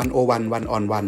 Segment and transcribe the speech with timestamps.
[0.00, 1.06] วันโอวันวันออนวัน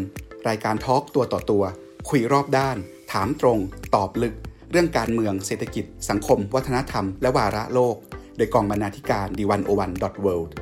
[0.48, 1.64] รายการทอล์กตัวต่อตัว
[2.08, 2.76] คุยรอบด้าน
[3.12, 3.58] ถามตรง
[3.94, 4.34] ตอบลึก
[4.70, 7.96] เรื่องการเมืองเศรษฐกิจ สังคม วัฒนธรรม และวาระโลก
[8.36, 10.54] โดยกองบรรณาธิการดีวันโอวันดอทเวิลด์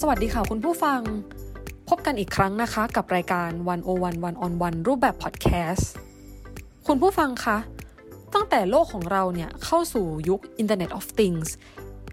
[0.00, 1.00] สวัสดีค่ะคุณผู้ฟัง
[1.88, 5.90] พบกันอีกครั้งนะคะ กับรายการ1 o 1 1 on 1รูปแบบพอดแคสต์
[6.86, 7.58] คุณผู้ฟังคะ
[8.34, 11.48] ตั้งแต่โลกของเราเนี่ยเข้าสู่ยุค Internet of Things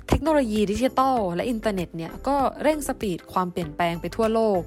[0.10, 4.62] เทคโนโลยีดิจิทัลและอินเทอร์เน็ตเนี่ยก็เร่ง speed ความเปลี่ยนแปลงไปทั่วโลก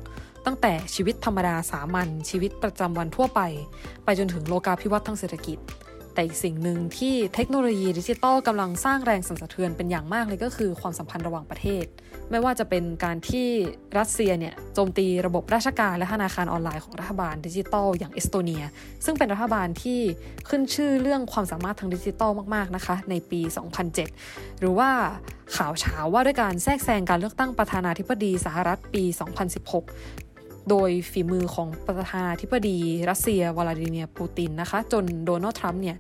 [0.47, 3.41] ตั้งแต่ชีวิตธรรมดาสามัญชีวิตประจำวันทั่วไป
[4.05, 5.59] ไปจนถึงโลกาภิวัตน์ทางเศรษฐกิจ
[6.15, 11.85] แต่อีกสิ่งหนึ่งที่เทคโนโลยีดิจิตอลกำลังสร้างแรงสั่นสะเทือนเป็นอย่างมากเลยก็คือความสัมพันธ์ระหว่างประเทศ
[12.31, 13.49] ไม่ว่าจะเป็นการที่
[13.99, 18.65] รัสเซียเนี่ยโจมตีระบบราชการและธนาคารออนไลน์ของรัฐบาลดิจิตอลอย่างเอสโตเนีย
[19.05, 20.01] ซึ่งเป็นรัฐบาลที่
[20.49, 23.41] ขึ้นชื่อเรื่องความสามารถทางดิจิตอลมากๆนะคะในปี
[24.01, 24.91] 2007 หรือว่า
[25.57, 29.05] ข่าวเช้าว่าด้วยการแทรกแซงการเลือกตั้งประธานาธิบดีสหรัฐปี
[29.67, 30.22] 2016
[30.71, 32.79] โดยฝีมือของประธานาธิบดี
[33.11, 35.97] รัสเซียวลาดิเมียร์ปูตินนะคะ จนโดนัลด์ทรัมป์เนี่ย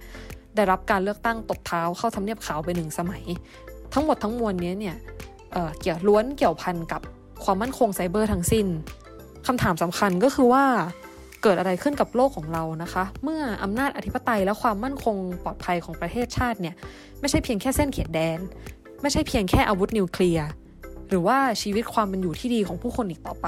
[0.54, 3.24] ได้รับการเลือกตั้งตบเท้าเข้าทำเนียบขาวไปหนึ่งสมัย
[3.92, 4.96] ทั้งหมดทั้งมวลนี้เนี่ย
[5.52, 7.00] เเกี่ยวล้วนเกี่ยวพันกับ
[7.44, 8.66] ความมั่นคงไซเบอร์ทั้งสิ้น
[9.46, 10.64] คำถามสำคัญก็คือว่า
[11.42, 16.74] เกิดอะไรขึ้นกับโลกของเรานะคะ เมื่ออำนาจอธิปไตยและความมั่นคงปลอดภัยของประเทศชาติเนี่ย
[17.20, 18.38] ไม่ใช่เพียงแค่เส้นเขตแดน
[19.02, 20.48] ไม่ใช่เพียงแค่อาวุธนิวเคลียร์
[21.08, 23.46] หรือว่าชีวิตความเป็นอยู่ที่ดีของผู้คนอีกต่อไป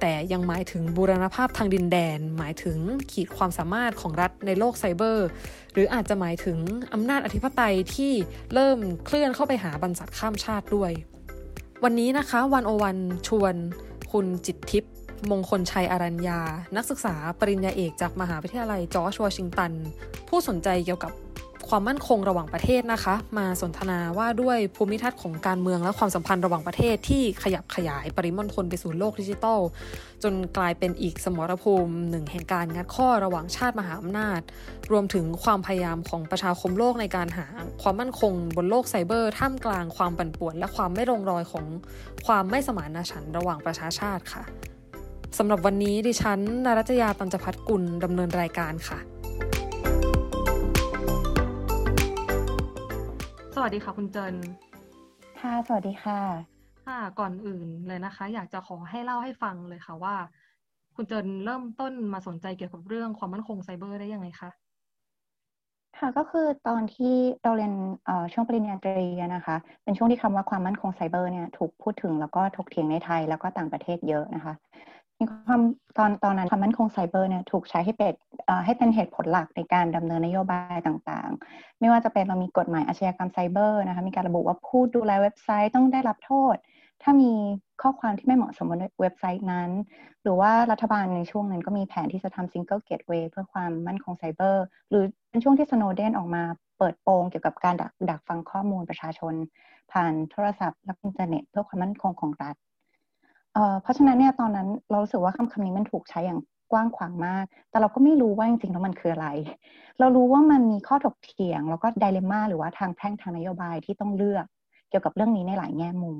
[0.00, 2.78] แต่ยังหมายถึงบูรณภาพทางดินแดน หมายถึง
[3.12, 5.28] ขีดความสามารถของรัฐในโลกไซเบอร์
[5.72, 6.58] หรืออาจจะหมายถึง
[6.92, 8.12] อำนาจอธิปไตยที่
[8.54, 10.92] เริ่มเคลื่อนเข้าไปหาบรรษัทข้ามชาติด้วย
[11.84, 12.96] วันนี้นะคะวันโอวัน
[13.28, 13.54] ชวน
[14.12, 14.92] คุณจิตทิพย์
[15.30, 16.40] มงคลชัยอารัญญา
[16.76, 19.72] นักศึกษาปริญญาเอกจากมหาวิทยาลัยจอร์จวอชิงตัน
[20.28, 21.12] ผู้สนใจเกี่ยวกับ
[21.68, 29.60] ความมั่นคงระหว่างประเทศนะคะ มาสนทนาว่าด้วยภูมิทัศน์ของการเมืองและความสัมพันธ์ระหว่างประเทศที่ขยับขยายปริมณฑลไปสู่โลกดิจิทัล
[30.22, 34.40] จนกลายเป็นอีกสมรภูมิหนึ่งแห่งการงัดข้อระหว่างชาติมหาอำนาจ
[34.92, 37.46] รวมถึงความพยายามของประชาคมโลกในการหา
[37.82, 41.64] ความมั่นคงบนโลกไซเบอร์ท่ามกลางความปั่นป่วน และความไม่ลงรอยของ
[42.26, 44.42] ความไม่สมานฉันท์ระหว่างประชาชาติค่ะ
[45.38, 49.00] สำหรับวันนี้ดิฉันนรัจยาตัญจพัฒกุลดำเนินรายการค่ะ
[53.62, 54.34] วัสดีค่ะ คุณเจน
[55.40, 56.20] ค่ะ สวัสดีค่ะ
[56.86, 60.14] ค่ะก่อนอื่นเลยนะคะ อยากจะขอให้เล่าให้ฟังเลยค่ะว่า
[60.94, 64.50] คุณเจนเริ่มต้นมาสนใจเกี่ยวกับเรื่องความมั่นคงไซเบอร์ได้ยังไงคะ
[65.98, 67.72] ค่ะก็คือตอนที่เราเรียน
[68.32, 74.67] ช่วงปริญญาตรีนะคะ เป็นช่วงที่คำว่าความมั่นคงไซเบอร์เนี่ยถูกพูดถึงแล้วก็ถกเถียงในไทยแล้วก็ต่างประเทศเยอะนะคะมี
[75.46, 75.62] ความ
[75.98, 78.14] ตอนตอนนั้นความมั่นคงไซเบอร์เนี่ยถูกใช้ให้เป็น
[78.64, 86.56] ให้เป็นเหตุผลหลักในการดำเนินนโยบายต่างๆ ไม่ว่าจะเป็นเรามีกฎหมายอาชญากรรมไซเบอร์นะคะมีการระบุว่าผู้ดูแลเว็บไซต์ต้องได้รับโทษ
[87.02, 87.32] ถ้ามี
[87.82, 89.70] ข้อความที่ไม่เหมาะสมบนเว็บไซต์นั้น
[90.22, 96.42] หรือว่ารัฐบาลในช่วงนั้นก็มีแผนที่จะทำ single gateway เพื่อความมั่นคงไซเบอร์หรือเป็นช่วงที่สโนเดนออกมา
[96.78, 99.34] เปิดโปงเกี่ยวกับการดักดักฟังข้อมูลประชาชน
[99.92, 102.56] ผ่านโทรศัพท์และอินเทอร์เน็ตเพื่อความมั่นคงของรัฐ
[103.82, 106.40] เพราะฉะนั้นเนี่ยตอนนั้นเรารู้สึกว่าคำคำนี้มันถูกใช้อย่าง
[106.72, 109.28] กว้างขวางมาก แต่เราก็ไม่รู้ว่าจริงๆแล้วมันคืออะไร
[109.98, 114.46] เรารู้ว่ามันมีข้อถกเถียง แล้วก็ไดเลม่าหรือว่าทางแพ่งทางนโยบายที่ต้องเลือก
[114.90, 116.16] เกี่ยวกับเรื่องนี้ในหลายแง่มุม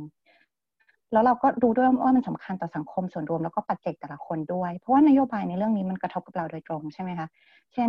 [1.12, 7.28] แล้วเราก็รู้ด้วยว่ามันสำคัญต่อสังคมส่วนรวมแล้วก็ปัจเจกแต่ละคนด้วย เพราะว่านโยบายในเรื่องนี้มันกระทบกับเราโดยตรงใช่ไหมคะ
[7.74, 7.88] เช่น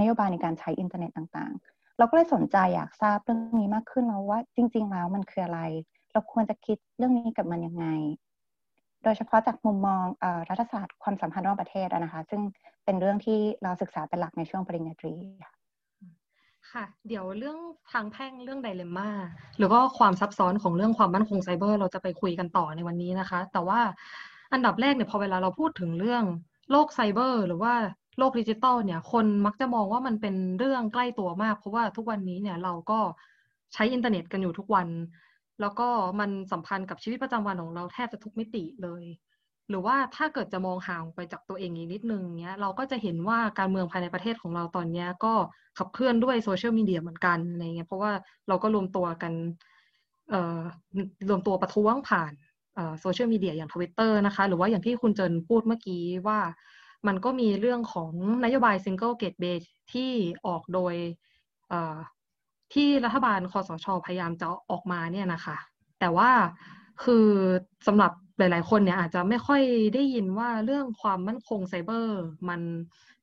[0.00, 5.60] นโยบายในการใช้อินเทอร์เน็ตต่างๆ เราก็เลยสนใจอยากทราบเรื่องนี้มากขึ้นแล้วว่าจริง ๆ แล้วมันคืออะไร
[6.12, 7.86] เราควรจะคิดเรื่องนี้กับมันยังไง
[9.04, 10.04] โดยเฉพาะจากมุมมอง
[10.48, 12.40] รัฐศาสตร์ความสัมพันธ์ระหว่างประเทศนะคะ ซึ่ง
[12.84, 15.14] เป็นเรื่องที่เราศึกษาเป็นหลักในช่วงปริญญาตรี
[15.44, 15.52] ค่ะ
[16.72, 17.58] ค่ะ เดี๋ยวเรื่อง
[17.92, 19.10] ทางแพร่งเรื่อง dilemma
[19.58, 23.80] หรือว่าความซับซ้อนของเรื่องความมั่นคงไซเบอร์ เราจะไปคุยกันต่อในวันนี้นะคะ แต่ว่า
[24.52, 26.24] อันดับแรกเนี่ยพอเวลาเราพูดถึงเรื่อง
[26.70, 27.74] โลกไซเบอร์ หรือว่า
[28.18, 32.98] โลกดิจิตอลเนี่ย คนมักจะมองว่ามันเป็นเรื่องใกล้ตัวมาก เพราะว่าทุกวันนี้เนี่ยเราก็
[33.74, 34.88] ใช้อินเทอร์เน็ตกันอยู่ทุกวัน
[35.60, 35.88] แล้วก็
[36.20, 39.04] มันสัมพันธ์กับชีวิตประจำวันของเราแทบจะทุกมิติเลย
[39.70, 45.34] หรือว่าถ้าเกิดจะมองห่างไปจากตัวเองอีกนิดนึงเนี้ยเราก็จะเห็นว่าการเมืองภายในประเทศของเราตอนนี้ก็
[45.78, 48.12] ขับเคลื่อนด้วยโซเชียลมีเดียเหมือนกันอะไรเงี้ยเพราะว่า
[48.48, 49.32] เราก็รวมตัวกัน
[50.30, 50.60] เอ่อ
[51.28, 52.32] รวมตัวประท้วงผ่าน
[53.00, 56.40] โซเชียลมีเดียอย่างทวิตเตอร์นะคะ หรือว่าอย่างที่คุณเจินพูดเมื่อกี้ว่า
[57.06, 58.10] มันก็มีเรื่องของ
[58.44, 60.10] นโยบาย Single Gateway ที่
[60.46, 60.94] ออกโดย
[62.72, 65.56] ที่รัฐบาลคสช.พยายามจะออกมาเนี่ยนะคะ
[66.00, 66.30] แต่ว่า
[67.04, 67.28] คือ
[67.86, 69.62] สำหรับหลาย ๆ คนเนี่ยอาจจะไม่ค่อย
[69.94, 72.60] ได้ยินว่าเรื่องความมั่นคงไซเบอร์ มัน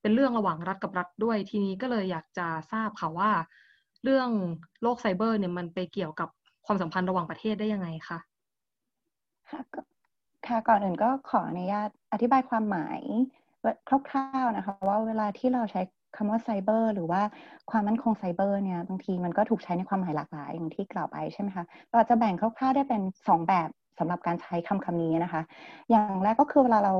[0.02, 3.32] เป็นเรื่องระหว่างรัฐกับรัฐด้วยทีนี้ก็เลยอยากจะทราบค่ะว่า
[4.04, 4.30] เรื่อง
[4.82, 6.30] โลกไซเบอร์เนี่ยมันไปเกี่ยวกับ
[6.66, 8.20] ความสัมพันธ์ระหว่างประเทศได้ยังไงคะ
[9.50, 9.62] ค่ะ
[10.48, 13.00] ค่ะก่อนอื่นก็ขออนุญาตอธิบายความหมาย
[14.10, 15.82] คร่าวๆนะคะ ว่าเวลาที่เราใช้
[16.16, 17.22] คำว่าไซเบอร์หรือว่า
[17.72, 23.70] ความมั่นคงไซเบอร์เนี่ยบางทีมันก็ถูกใช้ในความหมายหลากหลายอย่างที่กล่าวไปใช่ไหมคะเราจะแบ่งคร่าวๆได้เป็น 2 แบบ
[24.00, 25.42] สำหรับการใช้คำคำนี้นะคะ
[25.90, 26.94] อย่างแรกก็คือเวลาเรา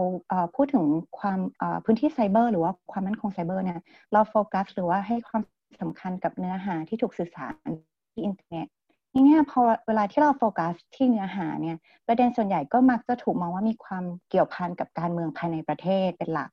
[0.56, 0.86] พูดถึง
[1.20, 1.40] ความ
[1.86, 3.80] พื้นที่ไซเบอร์หรือว่าความมั่นคงไซเบอร์เนี่ย
[4.14, 5.42] เราโฟกัสหรือว่าให้ความ
[5.82, 7.68] สำคัญกับเนื้อหาที่ถูกสื่อสาร
[8.14, 8.68] ที่อินเทอร์เน็ต
[9.14, 11.78] ทีนี้พอเวลาที่เราโฟกัสที่เนื้อหาเนี่ย
[12.08, 16.50] ประเด็นส่วนใหญ่ก็มักจะถูกมองว่ามีความเกี่ยวพันกับการเมืองภายในประเทศเป็นหลัก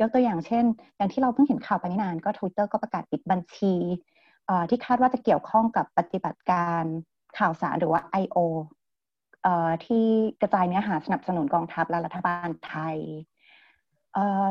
[0.00, 0.64] ยกตัวอย่างเช่น
[0.96, 3.74] อย่างที่เราเพิ่งเห็นข่าวไปไม่นานก็ Twitter ก็ประกาศปิดบัญชี
[4.70, 6.82] ที่คาดว่าจะเกี่ยวข้องกับปฏิบัติการ
[7.38, 8.38] ข่าวสารหรือว่า I.O.
[9.86, 10.06] ที่
[10.40, 12.98] กระจายเนื้อหาสนับสนุนกองทัพและรัฐบาลไทย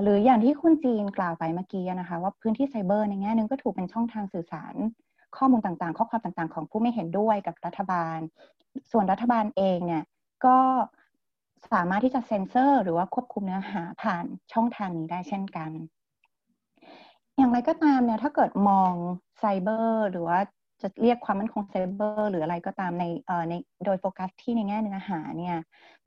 [0.04, 4.76] หรืออย่างที่คุณจีนกล่าวไปเมื่อกี้นะคะ ว่าพื้นที่ไซเบอร์ในแง่นึงก็ถูกเป็นช่องทางสื่อสาร
[5.38, 8.20] ข้อมูลต่างๆ ข้อความต่างๆ ของผู้ไม่เห็นด้วยกับรัฐบาล
[8.92, 10.04] ส่วนรัฐบาลเองเนี่ย
[10.46, 10.58] ก็
[11.74, 15.72] สามารถที่จะเซ็นเซอร์ หรือว่าควบคุมเนื้อหาผ่านช่องทางนี้ได้เช่นกัน
[17.38, 18.94] อย่างไรก็ตามเนี่ยถ้าเกิดมอง
[19.40, 20.40] ไซเบอร์หรือว่า
[20.82, 23.54] จะเรียกความมั่นคงไซเบอร์หรืออะไรก็ตามในเอ่อใน
[23.86, 25.58] โดยโฟกัสที่ในแง่เนื้อหาเนี่ย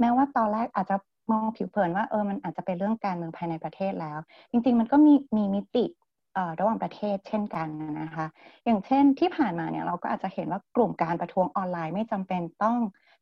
[0.01, 0.97] แม้ว่าตอนแรกอาจจะ
[1.33, 4.19] มองผิวเผินว่าเออมันอาจจะเป็นเรื่องการเมืองภายในประเทศแล้ว
[4.51, 5.85] จริง ๆ มันก็มีมีมิติ
[6.61, 7.69] ระหว่างประเทศเช่นกัน
[8.03, 8.27] นะคะ
[8.65, 12.77] อย่างเช่นที่ผ่านมาเนี่ยเราก็อาจจะเห็นว่ากลุ่มการประท้วงออนไลน์ไม่จำเป็นต้อง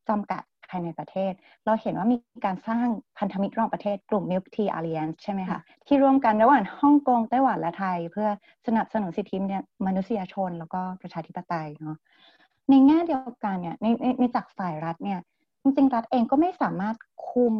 [0.09, 1.33] จำกัด ภายในประเทศ
[1.65, 2.87] เราเห็นว่ามีการสร้าง
[3.17, 8.27] พันธมิตรระหว่างประเทศกลุ่ม Milk Tea Alliance ใช่ไหมคะที่ร่วมกันระหว่างฮ่องกงไต้หวันและไทย เพื่อ
[8.67, 9.37] สนับสนุนสิทธิ
[9.85, 11.97] มนุษยชน แล้วก็ประชาธิปไตยเนาะ
[12.69, 13.85] ในแง่เดียวกันเนี่ยใน
[14.19, 15.19] ในจากฝ่ายรัฐเนี่ย
[15.61, 16.95] จริงๆรัฐเองก็ไม่สามารถ
[17.29, 17.55] คุม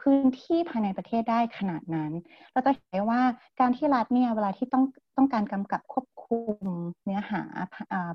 [0.00, 2.12] พื้นที่ภายในประเทศได้ขนาดนั้น
[2.52, 3.22] เราจะเห็นว่า
[3.60, 4.84] การที่รัฐเนี่ยเวลาที่ต้อง
[5.16, 6.66] ต้องการกำกับควบคุม
[7.04, 7.42] เนื้อหา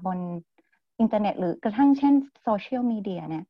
[0.06, 0.19] บน
[1.00, 2.13] อินเทอร์เน็ตหรือกระทั่งเช่น
[2.44, 3.44] โซเชียลมีเดียเนี่ย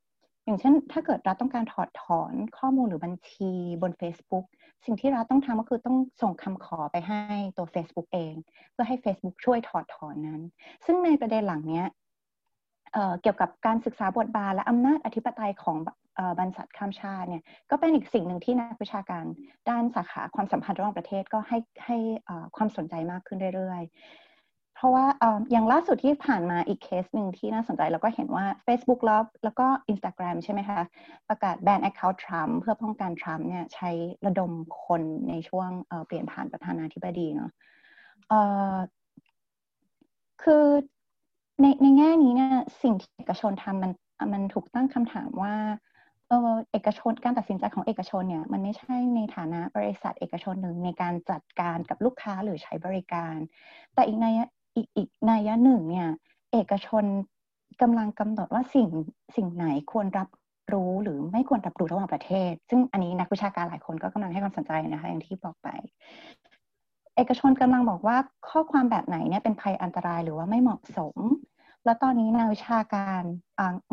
[0.46, 3.52] อย่างเช่น ถ้าเกิดรัฐต้องการถอดถอนข้อมูลหรือบัญชี
[3.82, 4.46] บน Facebook
[4.86, 7.22] สิ่งที่รัฐต้องทำก็คือต้องส่งคำขอไปให้
[7.58, 8.34] ตัว Facebook เอง
[8.72, 10.42] เพื่อให้ Facebook ช่วยถอดถอนนั้น
[10.86, 11.84] ซึ่งในประเด็นหลังนี้
[13.22, 15.78] เกี่ยวกับการศึกษาบทบาทและอำนาจอธิปไตยของ
[16.40, 19.26] บรรษัทข้ามชาติเนี่ยก็เป็นอีกสิ่งหนึ่งที่นักวิชาการ
[19.70, 21.98] ด้านสาขาความสัมพันธ์ระหว่างประเทศก็ให้ให้
[22.56, 23.92] ความสนใจมากขึ้นเรื่อยๆ
[24.82, 25.08] เพราะว่า
[25.52, 30.82] อย่างล่าสุดที่ผ่านมาอีกเคสหนึ่งที่น่าสนใจเราก็เห็นว่า Facebook แล้วแล้วก็ Instagram ใช่ไหมคะ
[31.30, 33.90] ประกาศแบน Account Trump เพื่อป้องกันทรัมป์เนี่ยใช้
[34.26, 34.52] ระดม
[34.86, 35.70] คนในช่วง
[36.06, 37.52] เปลี่ยนผ่านประธานาธิบดีเนาะ
[40.44, 40.66] คือ
[41.62, 43.92] ในในแง่นี้เนี่ยสิ่งที่เอกชนทำมัน
[44.34, 45.56] มันถูกตั้งคำถามว่า
[46.30, 53.36] เออเอกชนการตัดสินใจของเอกชนเนี่ยมันไม่ใช่ในฐานะบริษัทเอกชนหนึ่งในการจัดการกับลูกค้าหรือใช้บริการ
[53.96, 54.28] แต่อีกใน
[54.76, 56.08] อีกอีกนัยหนึ่งเนี่ย
[56.52, 57.04] เอกชน
[57.82, 58.90] กำลังกำหนดว่าสิ่ง
[59.36, 60.30] สิ่งไหนควรรับ
[60.74, 65.68] รู้หรือไม่ควรรับรู้ระหว่างประเทศ ซึ่งอันนี้นักวิชาการหลายคนก็กำลังให้ความสนใจนะคะ อย่างที่บอกไป
[67.16, 68.18] เอกชนกำลังบอกว่า
[68.50, 71.18] ข้อความแบบไหนเนี่ยเป็นภัยอันตรายหรือว่าไม่เหมาะสม
[71.86, 73.24] แล้วตอนนี้งานวิชาการ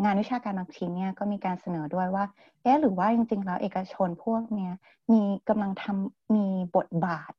[0.03, 2.25] งานวิชาการบางชิ้นเนี่ยก็มีการเสนอด้วยว่า
[2.63, 4.73] เอ๊ะหรือว่าจริงๆแล้วเอกชนพวกเนี้ย
[5.11, 6.45] มีกำลังทำมี
[6.75, 7.33] บทบาท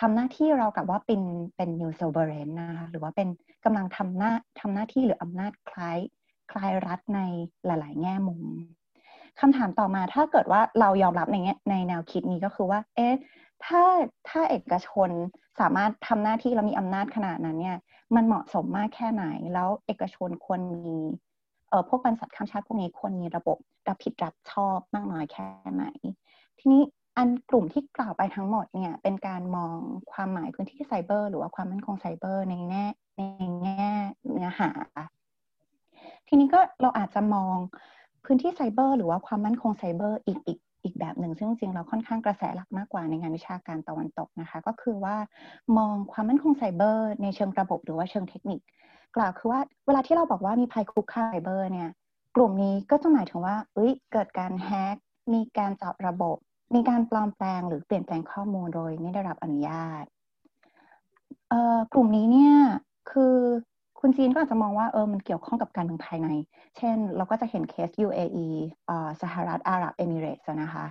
[0.00, 1.22] ทำหน้าที่เรากับว่าเป็น
[1.56, 3.28] เป็นนิวเซลเบรนนะคะหรือว่าเป็น
[3.64, 5.98] กำลังทำหน้าทำหน้าที่หรืออำนาจคล้าย
[6.50, 7.20] คล้ายรัฐใน
[7.66, 8.42] หลาย ๆ แง่มุม
[9.40, 11.36] คำถามต่อมาถ้าเกิดว่าเรายอมรับใน
[11.70, 13.14] ในแนวคิดนี้ก็คือว่า เอ๊ะ
[13.64, 13.82] ถ้า
[14.28, 15.10] ถ้าเอกชน
[15.60, 17.76] สามารถทำหน้าที่แล้วมีอำนาจขนาดนั้นเนี่ย
[18.14, 20.94] มันเหมาะสมมากแค่ไหน แล้วเอกชนควรมี
[21.68, 25.86] เอ่อพวกบริษัทข้ามชาติพวกนี้ควรมีระบบรับผิดรับชอบมากน้อยแค่ไหน
[26.58, 26.82] ทีนี้
[27.16, 29.76] อันกลุ่มที่กล่าวไปทั้งหมดเนี่ยเป็นการมอง
[30.12, 32.84] ความหมายพื้นที่ไซเบอร์ หรือว่าความมั่นคงไซเบอร์ในแง่
[33.16, 33.22] ใน
[33.62, 33.88] แง่
[34.30, 34.70] เนื้อหา
[36.28, 37.56] ทีนี้ก็เราอาจจะมอง
[38.24, 45.16] พื้นที่ไซเบอร์ หรือว่าความมั่นคงไซเบอร์อีกอีกอีกแบบหนึ่ง ซึ่งจริงเราค่อนข้างกระแสหลักมากกว่าในงานวิชาการตะวันตกนะคะ ก็คือว่า
[45.78, 48.60] มองความมั่นคงไซเบอร์ ในเชิงระบบหรือว่าเชิงเทคนิค
[49.16, 51.88] กล่าวคือว่าเวลาที่เราบอกว่ามีภัยคุกคามไซเบอร์เนี่ย
[52.36, 54.96] กลุ่มนี้ก็จะหมายถึงว่าเอ้ยเกิดการแฮก
[55.32, 56.36] มีการเจับระบบ
[56.74, 60.04] มีการปลอมแปลงหรือเปลี่ยนแปลงข้อมูลโดยไม่ได้รับอนุญาต
[61.92, 62.54] กลุ่มนี้เนี่ย
[63.10, 63.36] คือ
[64.00, 66.28] คุณจีนก็อาจจะมองว่าเออมันเกี่ยวข้องกับการเมืองภายใน
[66.76, 68.48] เช่น เราก็จะเห็นเคส UAE
[69.22, 70.86] สหรัฐอาหรับเอมิเรตส์นะคะ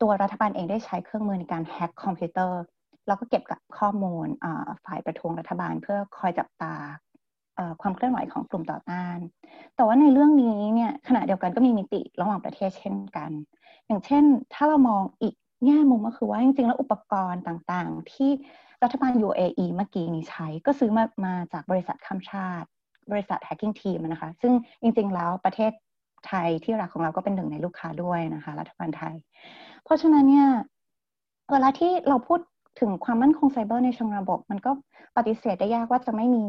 [0.00, 2.60] ตัวรัฐบาลเองได้ใช้เครื่องมือในการแฮ็กคอมพิวเตอร์
[3.06, 4.26] แล้วก็เก็บกับข้อมูล
[4.84, 6.74] ฝ่ายประท้วงรัฐบาล เพื่อคอยจับตา
[7.80, 9.18] ความเคลื่อนไหวของกลุ่มต่อต้าน
[9.76, 13.30] แต่ว่าในเรื่องนี้เนี่ยขณะเดียวกันก็มีมิติระหว่างประเทศเช่นกัน
[13.86, 14.24] อย่างเช่น
[14.54, 18.30] ถ้าเรามองอีกแง่มุมก็คือว่าจริงๆ แล้วอุปกรณ์ต่างๆ ที่
[18.82, 22.68] รัฐบาล UAE เมื่อกี้นี้ใช้ก็ซื้อมามาจากบริษัทข้ามชาติ
[23.12, 25.72] บริษัท hacking team นะคะ ซึ่งจริงๆ แล้วประเทศ
[26.26, 29.14] ไทยที่รักของเราก็เป็นหนึ่งในลูกค้าด้วยนะคะ รัฐบาลไทย
[29.84, 30.48] เพราะฉะนั้นเนี่ย
[31.52, 32.40] เวลาที่เราพูด
[32.80, 34.70] ถึงความมั่นคงไซเบอร์ในเชิงระบบ มันก็
[35.16, 36.44] ปฏิเสธได้ยากว่าจะไม่มี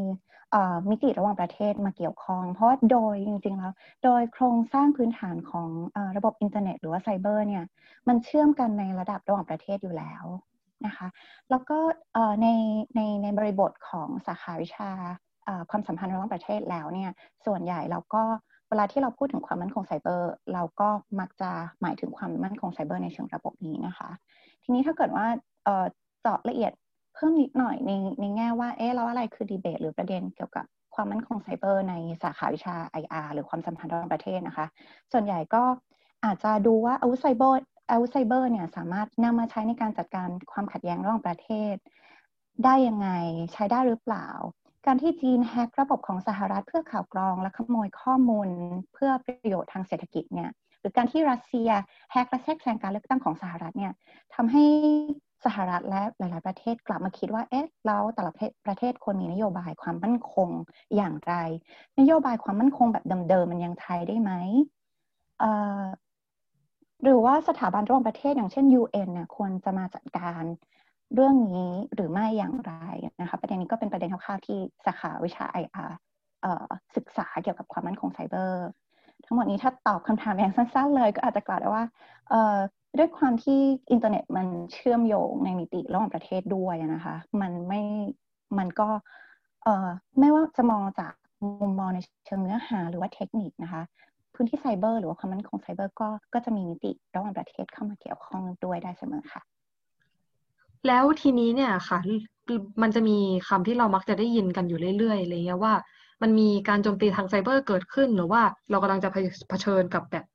[0.90, 7.64] มิติระหว่างประเทศมาเกี่ยวข้อง เพราะว่าโดยจริงๆแล้วโดยโครงสร้างพื้นฐานของอระบบอินเทอร์เน็ต หรือว่าไซเบอร์เนี่ย
[8.08, 10.24] มันเชื่อมกันในระดับระหว่างประเทศอยู่แล้ว
[10.86, 11.08] นะคะ
[11.50, 11.78] แล้วก็
[12.42, 12.48] ใน
[12.96, 14.92] ในในบริบทของสาขาวิชา
[15.70, 17.12] ความสัมพันธ์ระหว่างประเทศแล้วเนี่ย
[17.46, 18.24] ส่วนใหญ่เราก็
[18.70, 24.10] เวลาที่เราพูดถึงความมั่นคงไซเบอร์ เราก็มักจะหมายถึงความมั่นคงไซเบอร์ในเชิงระบบนี้นะคะ
[24.64, 25.26] ทีนี้ถ้าเกิดว่า
[26.22, 26.72] เจาะละเอียด
[27.16, 31.94] เพิ่มนิดหน่อยในในแง่ว่าเอ๊ะแล้วอะไรคือดีเบต หรือประเด็นเกี่ยวกับความมั่นคงไซเบอร์ใน
[32.24, 34.66] สาขาวิชา IR หรือความสัมพันธ์ระหว่างประเทศนะคะ
[35.12, 35.64] ส่วนใหญ่ก็
[36.26, 37.60] อาจจะดูว่าอาวุธไซเบอร์
[37.92, 41.76] อาวุธไซเบอร์เนี่ยสามารถนำมาใช้ในการจัดการความขัดแย้งระหว่างประเทศ
[42.64, 43.10] ได้ยังไง
[43.54, 44.28] ใช้ได้หรือเปล่า
[44.86, 48.48] การที่จีนแฮกระบบของสหรัฐเพื่อข่าวกรอง และขโมยข้อมูล
[48.94, 51.70] เพื่อประโยชน์ทางเศรษฐกิจเนี่ยหรือการที่รัสเซีย
[52.12, 53.94] แฮกและแทรกแซงการเลือกตั้งของสหรัฐเนี่ย
[54.36, 54.66] ทำให้
[55.44, 58.32] สหรัฐและหลาย ๆ ประเทศกลับมาคิดว่า เอ๊ะ แล้วแต่ละ
[58.66, 60.50] ประเทศควรมีนโยบายความมั่นคง
[60.96, 61.34] อย่างไร
[62.00, 64.32] นโยบายความมั่นคงแบบเดิม ๆ มันยังใช้ได้ไหม
[67.04, 70.44] หรือว่าสถาบันระหว่างประเทศอย่างเช่น UN เนี่ยควรจะมาจัดการ
[71.14, 72.74] เรื่องนี้หรือไม่อย่างไร
[73.22, 75.92] นะคะประเด็นนี้ก็เป็นประเด็นคร่าวๆที่สาขาวิชา IR
[76.96, 78.68] ศึกษาเกี่ยวกับความมั่นคงไซเบอร์
[79.26, 81.84] ทั้งหมดนี้ถ้าตอบคำถามอย่างสั้นๆเลย ก็อาจจะกล่าวได้ว่า
[82.98, 83.60] ด้วยความที่
[83.92, 87.82] อินเทอร์เน็ตมันเชื่อมโยงในมิติระหว่างประเทศด้วยนะคะ มันไม่
[88.58, 88.88] มันก็
[89.64, 91.14] เอ่อไม่ว่าจะมองจาก
[91.62, 93.82] มุมมองในเชิงเนื้อหาหรือว่าเทคนิคนะคะ
[94.34, 99.42] พื้นที่ไซเบอร์หรือว่าความมั่นคงไซเบอร์ก็ก็จะมีมิติระหว่างประเทศเข้ามาเกี่ยวข้องด้วยได้เสมอค่ะ
[100.88, 102.00] แล้วทีนี้เนี่ยค่ะ
[102.82, 105.74] มันจะมีคำที่เรามักจะได้ยินกันอยู่เรื่อยๆอะไรเงี้ยว่า
[106.22, 109.10] มันมีการโจมตีทางไซเบอร์เกิดขึ้นหรือว่าเรากำลังจะ
[109.50, 110.26] เผชิญกับแบบ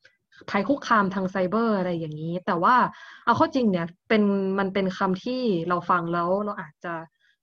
[0.51, 2.77] ภัยคุกคามทางไซเบอร์อะไรอย่างนี้ แต่ว่า
[3.25, 4.23] เอาข้อจริงเนี่ยเป็น
[4.59, 6.95] มันเป็นคำที่เราฟังแล้วเราอาจจะ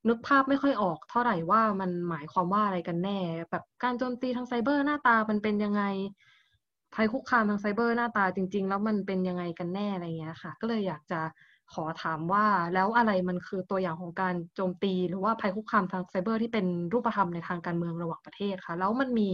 [0.08, 3.18] นึกภาพไม่ค่อยออกเท่าไหร่ว่ามันหมายความว่าอะไรกันแน่
[3.50, 5.82] แบบการโจมตีทางไซเบอร์หน้าตามันเป็นยังไง
[6.94, 11.20] ภัยคุกคามทางไซเบอร์หน้าตาจริง ๆ แล้วมันเป็นยังไงกันแน่อะไรเงี้ยค่ะ ก็เลยอยากจะ
[11.72, 19.30] ขอถามว่าแล้วอะไรมันคือตัวอย่างของการโจมตี หรือว่าภัยคุกคามทางไซเบอร์ที่เป็นรูปธรรมในทางการเมืองระหว่างประเทศคะแล้วมันมี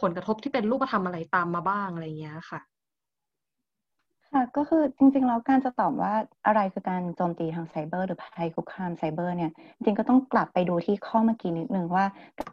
[0.00, 2.60] ผลกระทบที่เป็นรูปธรรมอะไรตามมาบ้างอะไรเงี้ยค่ะ
[4.36, 6.14] ค่ะก็คือจริงๆแล้วการจะตอบว่า
[6.46, 12.04] อะไรคือการโจมตีทางไซเบอร์หรือภัยคุกคามไซเบอร์เนี่ยจริงๆก็ต้องกลับไปดูที่ข้อเมื่อกี้นิดนึงว่า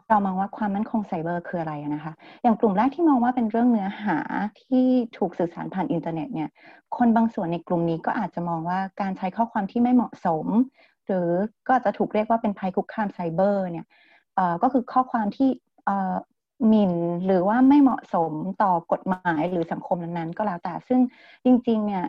[0.08, 2.12] เรามองว่าความมั่นคงไซเบอร์คืออะไรนะคะ
[2.42, 4.18] อย่างกลุ่มแรกที่มองว่าเป็นเรื่องเนื้อหา
[4.62, 4.86] ที่
[5.18, 6.48] ถูกสื่อสารผ่านอินเทอร์เน็ตเนี่ย
[6.96, 10.46] คนบางส่วนในกลุ่มนี้ก็อาจจะมองว่าการใช้ข้อความที่ไม่เหมาะสม
[11.06, 11.28] หรือ
[11.68, 13.86] ก็จะถูกเรียกว่าเป็นภัยคุกคามไซเบอร์เนี่ย
[14.62, 15.48] ก็คือข้อความที่
[16.68, 16.92] หมิ่น
[17.26, 18.32] หรือว่าไม่เหมาะสม
[18.62, 21.00] ต่อกฎหมายหรือสังคมนั้นๆ ก็แล้วแต่ ซึ่ง
[21.44, 22.04] จริงๆเนี่ย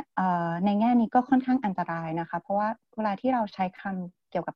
[0.65, 4.55] ในแง่นี้ก็ค่อนข้างอันตรายนะคะ เพราะว่าเวลาที่เราใช้คำเกี่ยวกับ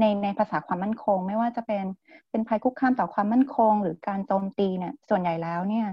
[0.00, 1.84] ในในภาษาความมั่นคง ไม่ว่าจะเป็น
[2.30, 5.86] เป็นภัยคุกคามต่อความมั่นคง หรือการโจมตีเนี่ยส่วนใหญ่แล้วเนี่ย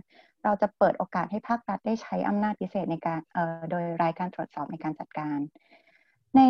[0.43, 3.19] เราจะเปิดโอกาสให้ภาครัฐได้ใช้อำนาจพิเศษในการ
[3.69, 5.37] โดยรายการตรวจสอบในการจัดการ
[6.35, 6.41] ใน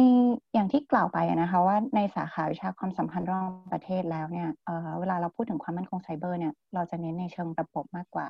[0.54, 8.28] อย่างที่กล่าวไปนะคะว่าในสาขาวิชาความสัมพันธ์ระหว่างประเทศแล้วเนี่ยเเวลาเราพูดถึงความมั่นคงไซเบอร์เนี่ยเราจะเน้นในเชิงระบบมากกว่า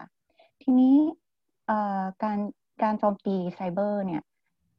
[0.61, 0.95] ทีนี้
[2.23, 2.39] การ
[2.83, 4.21] การโจมตีไซเบอร์เนี่ย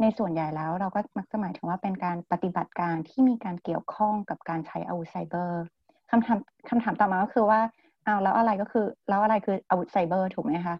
[0.02, 5.62] ในส่วนใหญ่แล้วเราก็มักจะหมายถึงว่าเป็นการปฏิบัติการที่มีการเกี่ยวข้องกับการใช้อาวุธไซเบอร์
[6.10, 6.38] คำถาม
[6.68, 7.60] คำถามต่อมาก็คือว่า
[8.04, 10.76] เอาแล้วอะไรก็คือแล้วอะไรคืออาวุธไซเบอร์ถูกไหมคะ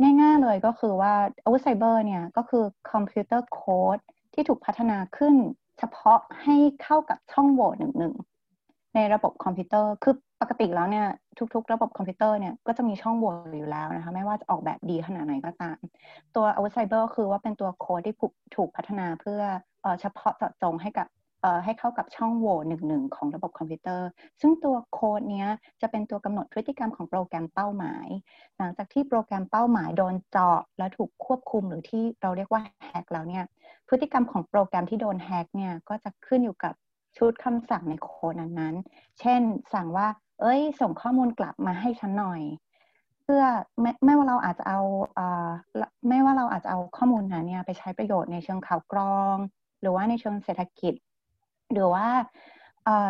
[0.00, 1.12] ง่ายๆเลยก็คือว่า
[1.44, 3.98] อาวุธไซเบอร์เนี่ยก็คือ computer code
[4.34, 5.34] ที่ถูกพัฒนาขึ้น
[5.78, 8.14] เฉพาะให้เข้ากับช่องโหว่หนึ่งหนึ่ง
[8.94, 11.06] ในระบบคอมพิวเตอร์ คือปกติแล้วเนี่ย
[11.54, 15.78] ทุก ๆ ระบบคอมพิวเตอร์เนี่ยก็จะมีช่องโหว่อยู่แล้วนะคะ ไม่ว่าจะออกแบบดีขนาดไหนก็ตาม
[16.34, 18.14] ตัวอาวุธไซเบอร์คือว่าเป็นตัวโค้ดที่
[18.56, 19.40] ถูกพัฒนาเพื่อ
[20.00, 21.08] เฉพาะเจาะจงให้กับ
[21.64, 24.08] ให้เข้ากับช่องโหว่หนึ่งหนึ่งของระบบคอมพิวเตอร์
[24.40, 25.46] ซึ่งตัวโค้ดนี้
[25.80, 28.06] จะเป็นตัวกำหนดพฤติกรรมของโปรแกรมเป้าหมาย
[28.58, 33.44] หลังจากที่โปรแกรมเป้าหมายโดนเจาะและถูกควบคุมหรือที่เราเรียกว่าแฮกแล้วเนี่ย
[33.88, 36.74] พฤติกรรมของโปรแกรมที่โดนแฮกเนี่ยก็จะขึ้นอยู่กับ
[37.16, 39.40] ชุดคำสั่งในโค้ดนั้นๆ เช่น
[39.74, 40.08] สั่งว่า
[40.40, 42.42] เอ้ย ส่งข้อมูลกลับมาให้ฉันหน่อย
[43.22, 43.42] เพื่อ
[43.80, 44.80] ไม่ไม่ว่าเราอาจจะเอา
[46.08, 49.36] ไม่ว่าเราอาจจะเอาข้อมูลนั้นเนี่ยไปใช้ประโยชน์ในเชิงข่าวกรอง
[49.80, 50.94] หรือว่าในเชิงเศรษฐกิจ
[51.72, 52.08] หรือว่า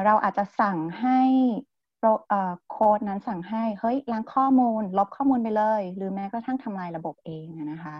[0.05, 1.21] เราอาจจะสั่งให้
[2.71, 7.97] โค้ดนั้นสั่งให้ เฮ้ยล้างข้อมูล ลบข้อมูลไปเลย หรือแม้กระทั่งทำลายระบบเองนะคะ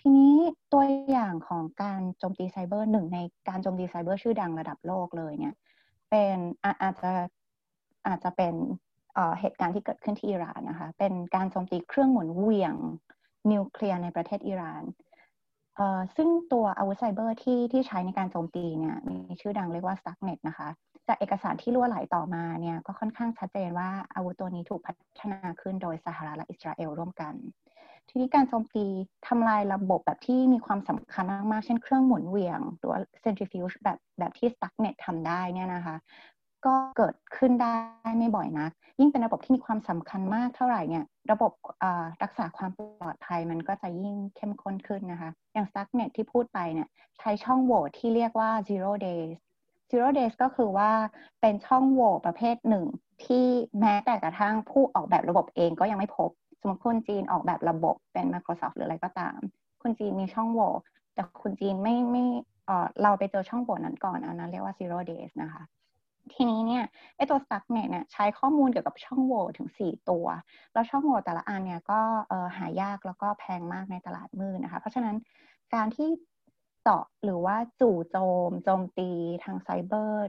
[0.00, 0.34] ทีนี้
[0.72, 5.54] ตัวอย่างของการโจมตีไซเบอร์หนึ่งในการโจมตีไซเบอร์ชื่อดังระดับโลกเลยเนี่ย
[6.10, 6.36] เป็น
[6.82, 7.10] อาจจะ
[8.06, 8.54] อาจจะเป็น
[9.40, 12.74] เหตุการณ์ที่เกิดขึ้นที่อิหร่านนะคะ เป็นการโจมตีเครื่องหมุนเวียง
[13.50, 14.82] นิวเคลียร์ในประเทศอิหร่าน
[16.16, 20.68] ซึ่งตัวอาวุธไซเบอร์ที่ที่ใช้ในการโจมตีเนี่ยมีชื่อดังเรียกว่า Stuxnet นะคะ
[21.08, 27.34] จากเอกสารที่รั่วไหลต่อมาเนี่ยก็ค่อนข้างชัดเจนว่าอาวุธตัวนี้ถูกพัฒนาขึ้นโดยสหรัฐและอิสราเอลร่วมกัน
[28.12, 28.84] ทีนี้การโจมตี
[29.26, 35.96] ทำลายระบบแบบที่มีความสำคัญมากๆ เช่นเครื่องหมุนเวียง หรือ centrifuge แบบแบบที่ Stuxnet ทำได้เนี่ยนะคะ
[36.66, 37.74] ก็เกิดขึ้นได้
[38.18, 41.52] ไม่บ่อยนัก ยิ่งเป็นระบบที่มีความสำคัญมากเท่าไหร่เนี่ย ระบบ
[42.22, 46.88] รักษาความปลอดภัยมันก็จะยิ่งเข้มข้นขึ้นนะคะ อย่าง Stuxnet ที่พูดไปเนี่ย
[47.18, 49.32] ใช้ช่องโหว่ที่เรียกว่า zero days
[49.90, 50.90] zero days ก็คือว่า
[51.40, 52.84] เป็นช่องโหว่ประเภทหนึ่ง
[53.24, 53.46] ที่
[53.80, 59.38] แม้แต่กระทั่งผู้ออกแบบระบบเองก็ยังไม่พบ สมมติคนจีนออกแบบระบบเป็น Microsoft หรืออะไรก็ตาม
[59.82, 60.70] คนจีนมีช่องโหว่
[61.14, 62.24] แต่คนจีนไม่ไม่
[63.02, 65.62] เราไปเจอช่องโหว่นั้นก่อนอันนั้นเรียกว่า zero days นะคะ
[66.34, 66.84] ทีนี้เนี่ย
[67.16, 70.26] ไอตัว s t ก c เนี่ยใช้ข้อมูลเกี่ยวกับช่องโหว่ถึง 4 ตัว
[70.72, 72.00] แล้วช่องโหว่แต่ละอันเนี่ยก็
[72.56, 75.16] หายากแล้วก็แพงมากในตลาดมืดนะคะ เพราะฉะนั้น
[75.74, 76.08] การที่
[76.82, 78.16] เจาะหรือว่าจู่โจ
[78.48, 79.10] มโจมตี
[79.44, 80.26] ทางไซเบอร์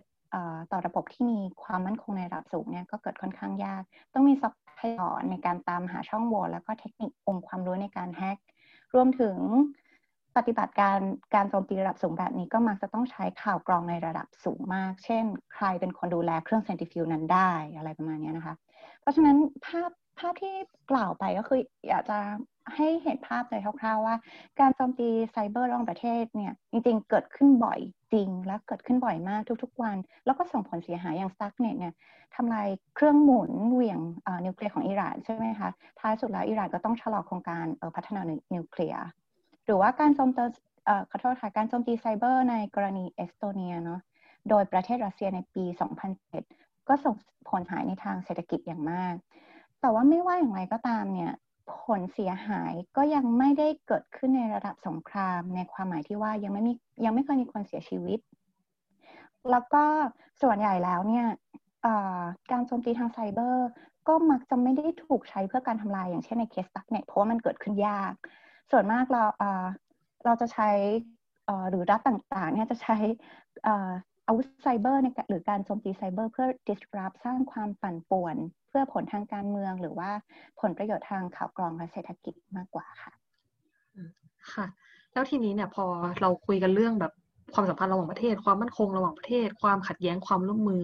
[0.71, 3.83] ต่อระบบที่มีความมั่นคงในระดับสูงเนี่ยก็เกิดค่อนข้างยาก
[4.13, 8.37] ต้องมี supply ในการตามหาช่องโหว่แล้วก็เทคนิคองค์ความรู้ในการแฮก
[8.93, 9.35] รวมถึง
[10.37, 10.99] ปฏิบัติการ
[11.35, 15.23] การโจมตีระดับสูงแบบนี้ก็มักจะต้องใช้ข่าวกรองในระดับสูงมาก เช่น
[15.53, 18.55] ใครเป็นคนดูแลเครื่องเซนติฟิวนั้นได้อะไรประมาณนี้นะคะ
[19.01, 20.53] เพราะฉะนั้นภาพภาพที่
[20.91, 22.17] กล่าวไปก็คืออยากจะ
[22.75, 24.15] ให้เห็นภาพเลยคร่าวๆว่า
[24.59, 27.79] การโจมตีไซเบอร์ระหว่างประเทศเนี่ยจริงๆ เกิดขึ้นบ่อย
[28.13, 31.93] จริงและเกิดขึ้นบ่อยมากทุกๆวัน แล้วก็ส่งผลเสียหายอย่างสตักเน็ตเนี่ย
[32.35, 33.99] ทำลายเครื่องหมุนเหวี่ยง
[34.45, 37.65] นิวเคลียร์ของอิหร่านใช่ไหมคะท้ายสุดแล้วอิหร่านก็ต้องชะลอโครงการ
[37.95, 38.21] พัฒนา
[38.53, 39.05] นิวเคลียร์
[39.65, 40.43] หรือว่าการโจมตี
[41.09, 44.01] ขอโทษค่ะการโจมตีไซเบอร์ในกรณีเอสโตเนียเนาะ
[44.49, 45.63] โดยประเทศรัสเซียในปี
[46.27, 47.15] 2007 ก็ส่ง
[47.49, 49.15] ผลเสียหายในทางเศรษฐกิจอย่างมาก
[49.81, 51.31] แต่ว่าไม่ว่าอย่างไรก็ตามเนี่ย
[51.79, 56.73] ผลเสียหายก็ยังไม่ได้เกิดขึ้นในระดับสงคราม ในความหมายที่ว่ายังไม่มี
[57.05, 58.19] ยังไม่เคยมีคนเสียชีวิต
[59.51, 59.83] แล้วก็
[60.41, 61.25] ส่วนใหญ่แล้วเนี่ย
[62.51, 63.67] การโจมตีทางไซเบอร์
[64.07, 68.13] ก็มักจะไม่ได้ถูกใช้เพื่อการทำลายอย่างเช่นในเคสตักเน็ตเพราะว่ามันเกิดขึ้นยาก
[68.71, 69.23] ส่วนมากเรา
[70.25, 70.69] เราจะใช้
[71.69, 72.97] หรือรัฐต่างๆเนี่ยจะใช้
[74.31, 78.35] อาวุธไซเบอร์ในหรือการโจมตีไซเบอร์เพื่อ disrupt สร้างความปั่นป่วน
[78.69, 80.09] เพื่อผลทางการเมืองหรือว่า
[80.61, 83.11] ผลประโยชน์ทางข่าวกรองและเศรษฐกิจมากกว่าค่ะ
[84.53, 84.65] ค่ะ
[85.13, 85.85] แล้วทีนี้เนี่ยพอ
[86.21, 87.13] เราคุยกันเรื่องแบบ
[87.53, 90.83] ความสัมพันธ์ระหว่างประเทศ ความมั่นคงระหว่างประเทศ ความขัดแย้งความร่วมมือ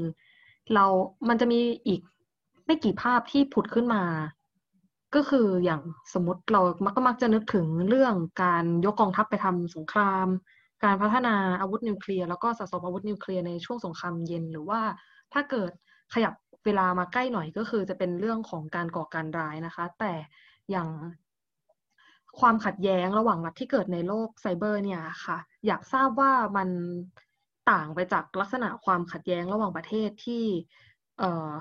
[0.73, 0.85] เรา
[1.29, 2.01] มันจะมีอีก
[2.65, 4.03] ไม่กี่ภาพที่ผุดขึ้นมา
[5.15, 5.81] ก็คืออย่าง
[6.13, 10.27] สมมติเรามักก็มักจะนึกถึงเรื่องการยกกองทัพไปทำสงคราม
[10.83, 14.81] การพัฒนาอาวุธนิวเคลียร์แล้วก็สะสมอาวุธนิวเคลียร์ในช่วงสงครามเย็น หรือว่า
[15.33, 15.71] ถ้าเกิด
[16.13, 16.33] ขยับ
[16.65, 20.13] เวลามาใกล้หน่อยก็คือจะเป็นเรื่องของการก่อการร้ายนะคะ แต่
[20.71, 20.89] อย่าง
[22.39, 26.69] ความขัดแย้งระหว่างรัฐที่เกิดในโลกไซเบอร์เนี่ยค่ะ อยากทราบว่ามัน
[27.71, 30.43] ต่างไปจากลักษณะความขัดแย้งระหว่างประเทศที่
[31.19, 31.51] เออ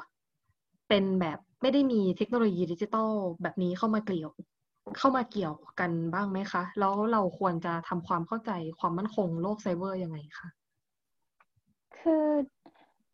[0.89, 3.11] เป็นแบบไม่ได้มีเทคโนโลยีดิจิตอล
[3.43, 4.31] แบบนี้เข้ามาเกี่ยว
[4.99, 10.49] เข้ามาเกี่ยวกันบ้างไหมคะ แล้วเราควรจะทำความเข้าใจความมั่นคงโลกไซเบอร์ยังไงคะ
[11.99, 12.27] คือ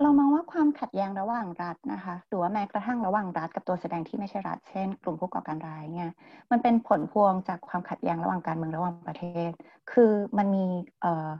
[0.02, 6.10] เรามองว่าความขัดแย้งระหว่างรัฐนะคะหรือว่าแม้กระทั่งระหว่างรัฐกับตัวแสดงที่ไม่ใช่รัฐเช่น กลุ่มผู้ก่อการร้ายเนี่ย
[6.50, 9.50] มันเป็นผลพวงจากความขัดแย้งระหว่างการเมืองระหว่างประเทศ
[9.92, 10.64] คือมันมี
[11.02, 11.30] เอ่อ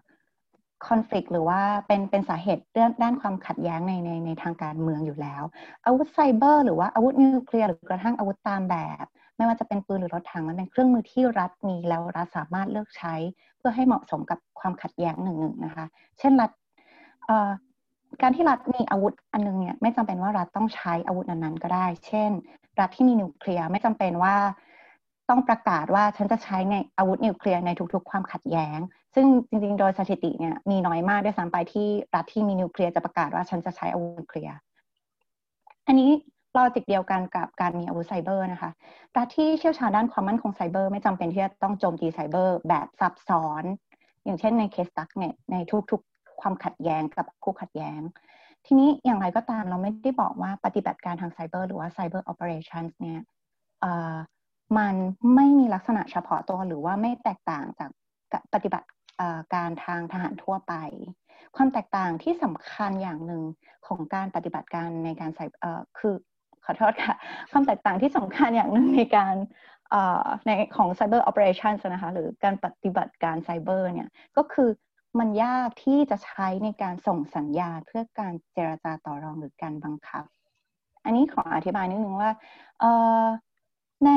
[0.86, 5.42] คอนฟ lict หรือว่าเป็นเป็นสาเหตุเรื่องด้านความขัดแย้งในในในทางการเมืองอยู่แล้ว
[5.84, 13.14] อาวุธไซเบอร์ หรือว่าอาวุธนิวเคลียร์หรือกระทั่งอาวุธตามแบบ ไม่ว่าจะเป็นปืนหรือรถถังมันเป็นเครื่องมือที่รัฐมีแล้วรัฐสามารถเลือกใช้
[13.58, 15.86] เพื่อให้เหมาะสมกับความขัดแย้งหนึ่งหนึ่งนะคะ
[16.18, 16.50] เช่นรัฐ
[18.22, 22.30] การที่รัฐมีอาวุธอันนึงเนี่ยไม่จำเป็นว่ารัฐต้องใช้อาวุธนั้นๆก็ได้ เช่น
[22.80, 24.34] รัฐที่มีนิวเคลียร์ไม่จำเป็นว่า
[25.30, 28.78] ต้องประกาศว่าฉันจะใช้ในอาวุธนิวเคลียร์ในทุกๆ ความขัดแย้ง
[29.14, 34.54] ซึ่งจริงๆ โดยสถิติเนี่ยมีน้อยมากด้วยซ้ำไปที่รัฐที่มีนิวเคลียร์จะประกาศว่าฉันจะใช้อาวุธนิวเคลียร์
[35.86, 36.10] อันนี้
[36.56, 38.70] logic เดียวกันกับการมีอาวุธไซเบอร์นะคะ
[39.16, 43.64] รัฐที่เชี่ยวชาญด้านความมั่นคงไซเบอร์ไม่จำเป็นที่จะต้องโจมตีไซเบอร์แบบซับซ้อน
[44.24, 45.56] อย่างเช่นในเคสตักเนี่ยใน
[45.90, 48.00] ทุกๆ ความขัดแย้งกับคู่ขัดแย้ง
[48.66, 53.22] ทีนี้อย่างไรก็ตามเราไม่ได้บอกว่าปฏิบัติการทางไซเบอร์หรือว่าไซเบอร์โอเปอเรชั่นเนี่ย
[54.78, 54.94] มัน
[55.34, 57.86] ไม่มีลักษณะเฉพาะตัวหรือว่าไม่แตกต่างจา
[58.40, 58.88] กปฏิบัติ
[59.54, 60.74] การทางทหารทั่วไป
[61.56, 63.42] ความแตกต่างที่สำคัญอย่างหนึ่ง
[63.86, 65.46] ของการปฏิบัติการในการใส่
[65.98, 66.14] คือ
[66.64, 67.14] ขอโทษค่ะ
[67.51, 69.35] ความแตกต่างที่สำคัญอย่างหนึ่งในการ
[70.46, 74.68] ในของ Cyber Operations นะคะ หรือการปฏิบัติการไซเบอร์เนี่ย ก็คือ
[75.18, 80.25] มันยากที่จะใช้ในการส่งสัญญาเพื่อการเจรจาต่อรองหรือการบังคับ
[81.05, 82.31] อันนี้ขออธิบายนิดนึงว่า
[84.07, 84.11] ใน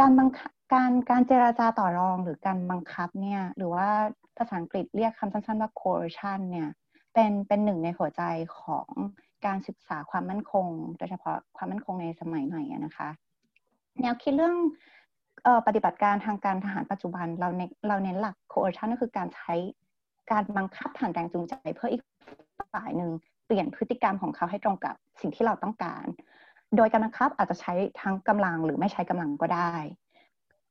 [0.00, 3.88] การบังคับการการเจราจาต่อรองหรือการบังคับเนี่ย หรือว่า
[4.36, 6.68] ภาษาอังกฤษเรียกคำสั้นๆว่า coercion เนี่ย
[7.14, 8.22] เป็นเป็นหนึ่งในหัวใจ
[8.58, 8.88] ของ
[9.46, 13.08] การศึกษาความมั่นคง โดยเฉพาะความมั่นคงในสมัยใหม่นะคะ
[14.00, 14.56] แนวคิดเรื่อง
[15.66, 19.54] ปฏิบัติการทางการทหารปัจจุบันเราเน้นเราเน้นหลัก coercion ก็คือการใช้
[20.30, 22.02] การบังคับผ่านแรงจูงใจเพื่ออีก
[22.72, 23.10] ฝ่ายหนึ่ง
[23.46, 26.06] เปลี่ยนพฤติกรรมของเขาให้ตรงกับสิ่งที่เราต้องการ
[26.76, 29.72] โดยการบังคับอาจจะใช้ทั้งกำลังหรือไม่ใช้กำลังก็ได้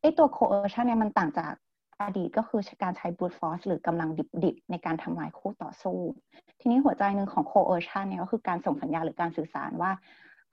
[0.02, 1.54] ไอตัว coercion เนี่ยมันต่างจาก
[2.02, 4.10] อดีตก็คือการใช้ brute force หรือกำลัง
[4.44, 6.00] ดิบๆ ในการทำลายคู่ต่อสู้
[6.60, 9.92] ทีนี้หัวใจหนึ่งของ coercion เนี่ยก็คือการส่งสัญญาหรือการสื่อสารว่า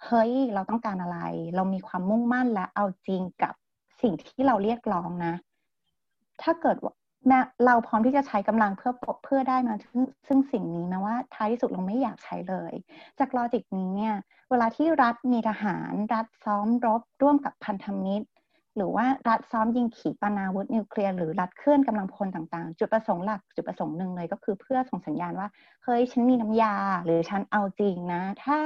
[0.04, 1.18] เฮ้ย เราต้องการอะไร
[1.56, 3.54] เรามีความมุ่งมั่นและเอาจริงกับ
[4.02, 5.34] สิ่งที่เราเรียกร้องนะ
[6.42, 6.94] ถ้าเกิดว่า
[7.66, 8.92] เราพร้อมที่จะใช้กำลังเพื่อ
[9.24, 12.72] เพื่อได้มาซึ่งซึ่งสิ่งนี้นะว่าท้ายที่สุดเราไม่อยากใช้เลย
[13.18, 14.14] จากลอจิกนี้เนี่ย
[14.50, 18.26] เวลาที่รัฐมีทหาร รัฐซ้อมรบร่วมกับพันธมิตร
[18.76, 25.48] หรือว่ารัฐซ้อมยิงขีปนาวุธนิวเคลียร์หรือรัฐเคลื่อนกำลังพลต่างๆ จุดประสงค์หลักจุดประสงค์หนึ่งเลยก็คือเพื่อส่งสัญญาณว่า
[25.84, 28.58] เฮ้ยฉันมีน้ำยา หรือฉันเอาจริงนะ ถ้า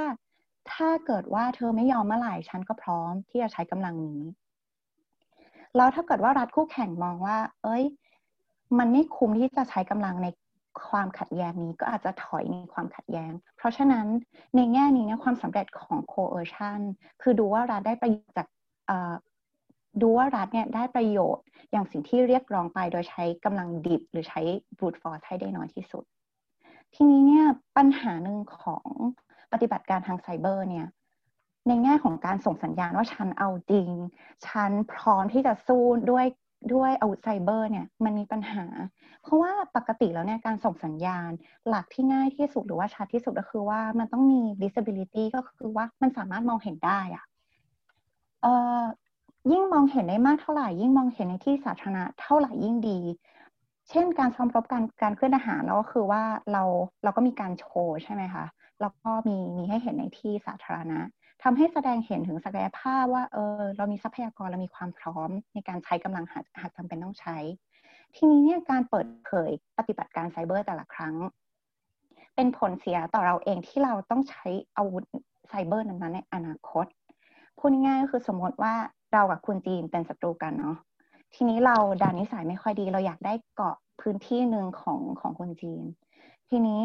[0.71, 4.21] ถ้าเกิดว่าเธอไม่ยอมเมื่อไหร่ฉันก็พร้อมที่จะใช้กำลังนี้
[5.75, 7.83] แล้วถ้าเกิดว่ารัฐคู่แข่งมองว่า เอ้ย
[8.77, 10.27] มันไม่คุ้มที่จะใช้กำลังใน
[10.89, 14.05] ความขัดแย้งนี้ก็อาจจะถอยในความขัดแย้ง เพราะฉะนั้น
[14.55, 16.81] ในแง่นี้เนี่ยความสำเร็จของ coercion
[17.21, 18.47] คือดูว่ารัฐได้ประโยชน์จาก
[20.01, 24.41] ดูว่ารัฐเนี่ยได้ประโยชน์อย่างสิ่งที่เรียกร้องไปโดยใช้กำลังดิบหรือใช้
[24.77, 26.03] brute force ให้ได้น้อยที่สุด
[26.95, 27.45] ทีนี้เนี่ย
[27.77, 28.87] ปัญหาหนึ่งของ
[29.53, 30.87] ปฏิบัติการทางไซเบอร์เนี่ย
[31.67, 33.89] ในแง่ของการส่งสัญญาณว่าฉันเอาจริง
[34.47, 36.25] ฉันพร้อมที่จะสู้ด้วย
[36.73, 38.65] ด้วยอาวุธไซเบอร์เนี่ยมันมีปัญหา
[39.23, 41.29] เพราะว่าปกติแล้วเนี่ยการส่งสัญญาณ
[41.67, 47.25] หลักที่ง่ายที่สุดหรือว่าชัดที่สุดก็คือว่ามันต้องมี visibility ก็คือว่ามันสามารถมองเห็นได้อะ
[48.41, 48.81] เอ่อ
[49.51, 52.99] ยิ่งมองเห็นได้มากเท่าไหร่ ยิ่งมองเห็นในที่สาธารณะเท่าไหร่ยิ่งดี
[53.89, 56.63] เช่นการซ้อมรบการการเคลื่อนทหารเราก็คือว่าเรา
[57.03, 58.45] เราก็มีการโชว์ใช่ไหมคะ
[58.81, 60.99] แล้วก็มีมีให้เห็นในที่สาธารณะ
[61.43, 67.37] ทำให้แสดงเห็นถึงศักยภาพว่าเออเรามีทรัพยากรเรามีความพร้อม ในการใช้กำลังหากหากจำเป็นต้องใช้
[68.15, 71.15] ทีนี้เนี่ยการเปิดเผยปฏิบัติการไซเบอร์แต่ละครั้ง
[72.35, 75.03] เป็นผลเสียต่อเราเองที่เราต้องใช้อาวุธ
[75.47, 76.85] ไซเบอร์นั้นๆในอนาคต
[77.57, 78.73] พูดง่ายก็คือสมมติว่า
[79.13, 80.77] เรากับคุณจีนเป็นศัตรูกันเนาะ
[81.35, 85.83] ทีนี้เราดานนิสัยไม่ค่อยดี เราอยากได้เกาะพื้นที่หนึ่งของของคนจีน
[86.49, 86.81] ทีนี้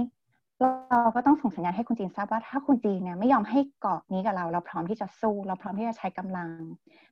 [0.60, 6.48] เราก็ต้องส่งสัญญาณให้คุณจีนทราบว่าถ้าคุณจีนเนี่ยไม่ยอมให้เกาะนี้กับเรา เราพร้อมที่จะสู้ เราพร้อมที่จะใช้กำลัง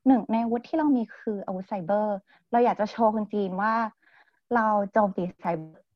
[0.07, 2.17] หนึ่งในอาวุธที่เรามีคืออาวุธไซเบอร์
[2.53, 3.75] เราอยากจะโชว์คุณจีนว่า
[4.55, 5.47] เราโจมตีไซ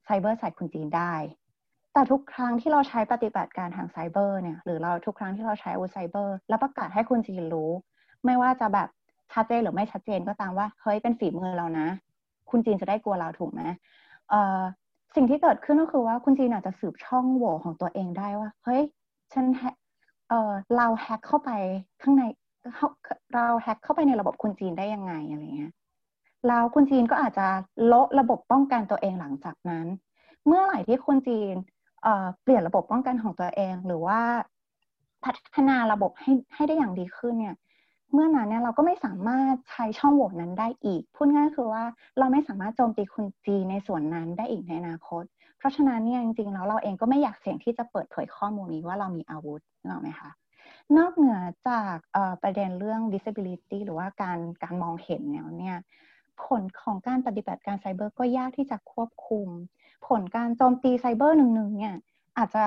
[0.04, 1.14] ไซเบอร์ใส่คุณจีนได้
[1.92, 7.70] แต่ทุกครั้งที่เราใช้ปฏิบัติการทางไซเบอร์เนี่ยหรือเราทุกครั้งที่เราใช้อาวุธไซเบอร์ แล้วประกาศให้คุณจีนรู้
[8.24, 8.88] ไม่ว่าจะแบบ
[9.34, 11.86] ชัดเจนหรือไม่ชัดเจนก็ตามว่าเฮ้ยเป็นฝีมือเรานะ
[12.50, 13.62] คุณจีนจะได้กลัวเราถูกไหม
[14.30, 14.60] เอ่อ
[15.14, 18.82] สิ่งที่เกิดขึ้นก็คือว่าคุณจีนอาจจะสืบช่องโหว่ของตัวเองได้ว่า เฮ้ย
[19.32, 19.44] ฉัน
[20.28, 21.50] เออเราแฮกเข้าไป
[22.02, 22.22] ข้างใน
[23.34, 25.72] เราแฮกเข้าไปในระบบคุณจีนได้ยังไงอะไรเงี้ย
[26.48, 27.46] แล้วคุณจีนก็อาจจะ
[27.86, 29.86] โละระบบป้องกันตัวเองหลังจากนั้น
[30.46, 31.54] เมื่อไหร่ที่คุณจีน
[32.02, 34.20] เเปลี่ยนระบบป้องกันของตัวเอง หรือว่า
[35.24, 37.56] พัฒนาระบบให้ให้ได้อย่างดีขึ้นเนี่ย
[38.14, 41.84] เมื่อนั้นเนี่ยเราก็ไม่สามารถใช้ช่องโหว่นั้นได้อีก พูดง่ายคือว่า
[42.18, 45.24] เราไม่สามารถโจมตีคุณจีในส่วนนั้นได้อีกในอนาคต
[45.58, 50.30] เพราะฉะนั้นเนี่ยจริงๆแล้วเราเองก็ไม่อยากเสี่ยงที่จะเปิดเผยข้อมูลนี้ว่าเรามีอาวุธนึกออกไหมคะ
[50.96, 51.96] นอกเหนือจาก
[52.42, 55.76] ประเด็นเรื่อง visibility หรือว่าการการมองเห็นแล้วเนี่ย
[56.44, 59.48] ผลของการปฏิบัติการไซเบอร์ก็ยากที่จะควบคุม
[60.08, 61.96] ผลการโจมตีไซเบอร์หนึ่งๆเนี่ย
[62.38, 62.66] อาจจะ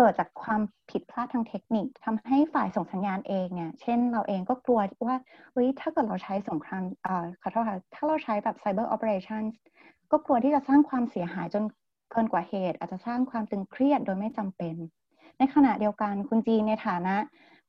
[0.00, 5.16] เกิดจากความผิดพลาดทางเทคนิคทำให้ฝ่ายส่งสัญญาณเองเนี่ยเช่นเราเองก็กลัวว่า
[5.52, 9.52] เฮ้ยถ้าเกิดเราใช้สงครามอ่าขอโทษค่ะถ้าเราใช้แบบ cyber operations
[10.10, 11.64] ก็กลัวที่จะสร้างความเสียหายจน
[12.10, 14.74] เกินกว่าเหตุ อาจจะสร้างความตึงเครียดโดยไม่จำเป็น
[15.38, 17.14] ในขณะเดียวกันคุณจีนในฐานะ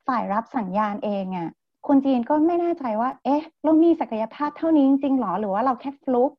[0.08, 1.48] ฝ่ายรับสัญญาณเองอะ
[1.86, 6.32] คุณจีนก็ไม่แน่ใจว่า เอ๊ะเรามีศักยภาพเท่านี้จริงหรอ หรือว่าเราแค่ฟลุก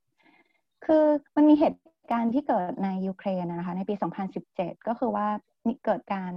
[0.85, 1.03] คือ
[1.35, 1.79] มันมีเหตุ
[2.11, 3.93] การณ์ที่เกิดในยูเครนนะคะ ในปี
[4.39, 5.27] 2017 ก็คือว่า
[5.85, 6.33] เกิดการ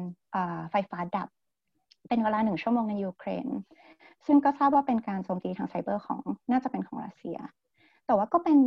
[0.71, 1.29] ไฟฟ้าดับ
[2.09, 3.47] เป็นเวลาหนึ่งชั่วโมงในยูเครน
[4.27, 7.39] ซึ่งก็ทราบว่าเป็นการโจมตีทางไซเบอร์ของน่าจะเป็นของรัสเซีย
[8.07, 8.59] แต่ว่าก็เป็น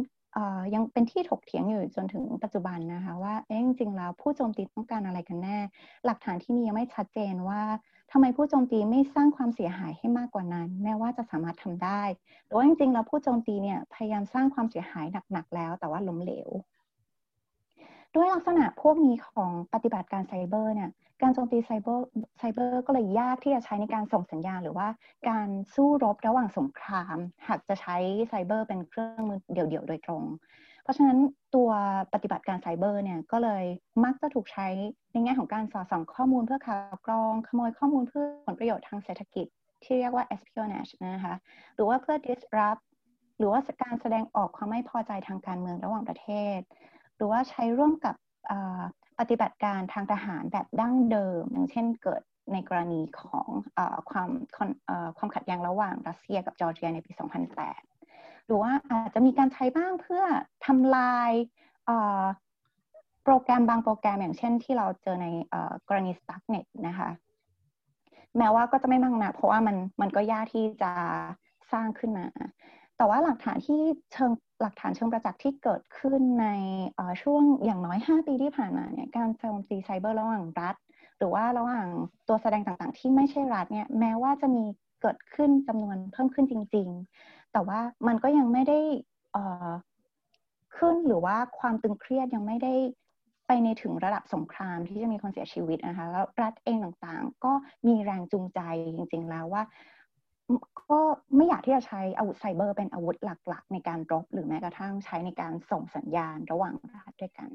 [0.74, 5.58] ยังเป็นที่ถกเถียงอยู่จนถึงปัจจุบันนะคะ ว่าเอ๊ะจริงๆแล้วผู้โจมตีต้องการอะไรกันแน่
[6.06, 7.62] หลักฐานที่มียังไม่ชัดเจนว่า
[8.12, 12.02] ทำไมผู้โจมตีไม่สร้างความเสียหายให้มากกว่านั้น แม้ว่าจะสามารถทำได้
[12.46, 16.50] หรือว่าจริงๆแล้วผู้โจมตีเนี่ยพยายามสร้างความเสียหายหนักๆแล้ว แต่ว่าล้มเหลว
[18.16, 20.90] ด้วยลักษณะพวกนี้ของปฏิบัติการไซเบอร์เนี่ย
[21.22, 22.06] การโจมตีไซเบอร์
[22.38, 24.88] ไซเบอร์ก็เลยยากที่จะใช้ในการส่งสัญญาณหรือว่า
[25.30, 27.18] การสู้รบระหว่างสงคราม
[27.48, 30.24] หากจะใช้ไซเบอร์เป็นเครื่องมือเดี่ยวๆ โดยตรง
[30.84, 31.20] เพราะฉะนั้น
[31.56, 31.70] ตัว
[32.14, 33.64] ปฏิบัติการไซเบอร์เนี่ยก็เลย
[34.04, 34.68] มักจะถูกใช้
[35.12, 39.46] ในแง่ของการสอดส่องข้อมูลเพื่อข่าวกรอง ขโมยข้อมูลเพื่อผลประโยชน์ทางเศรษฐกิจ
[39.84, 41.36] ที่เรียกว่า espionage นะคะ
[41.76, 42.82] หรือว่าเพื่อ disrupt
[43.38, 46.60] หรือว่าการแสดงออกความไม่พอใจทางการเมืองระหว่างประเทศ
[47.18, 48.16] หรือว่าใช้ร่วมกับ
[49.20, 52.22] ปฏิบัติการทางทหารแบบดั้งเดิม อย่างเช่นเกิด
[52.54, 54.30] ในกรณีของอความ
[55.18, 57.12] ความขัดแย้งระหว่างรัสเซียกับจอร์เจียในปี
[57.80, 60.24] 2008 หรือว่าอาจจะมีการใช้บ้างเพื่อ
[60.66, 61.32] ทำลาย
[63.24, 65.28] โปรแกรมบางโปรแกรมอย่างเช่นที่เราเจอใน
[65.90, 67.10] กรณี Stuxnet นะคะ
[68.38, 70.92] แม้ว่าก็จะไม่มากนะเพราะว่ามันมันก็ยากที่จะ
[71.72, 72.26] สร้างขึ้นมา
[72.98, 73.82] แต่ว่าหลักฐานที่
[74.14, 76.48] เชิง หลักฐานเชิงประจักษ์ที่เกิดขึ้นใน
[77.22, 80.76] ช่วงอย่างน้อย 5 ปีที่ผ่านมาเนี่ยการโจมตีไซเบอร์ระหว่างรัฐ
[81.18, 81.88] หรือว่าระหว่าง
[82.28, 84.64] ตัวแสดงต่างๆ ที่ไม่ใช่รัฐเนี่ยแม้ว่าจะมี
[85.02, 86.90] เกิดขึ้นจำนวนเพิ่มขึ้นจริง
[87.22, 88.80] ๆ แต่ว่ามันก็ยังไม่ได้
[90.78, 92.74] ขึ้นหรือว่าความตึงเครียดยังไม่ได้
[93.48, 97.54] ไปในถึงระดับสงครามที่จะมีคนเสียชีวิตนะคะแล้วรัฐเองต่างๆ ก็
[97.88, 98.60] มีแรงจูงใจ
[98.96, 99.64] จริงๆแล้วว่า
[100.92, 101.00] ก็
[101.36, 107.50] ไม่อยากที่จะใช้อาวุธไซเบอร์เป็นอาวุธหลัก ๆ ในการรบ หรือแม้กระทั่งใช้ในการส่งสัญญาณระหว่างประเทศด้วยกัน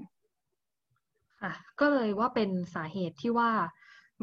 [1.40, 3.50] ค่ะก็เลยว่าเป็นสาเหตุที่ว่า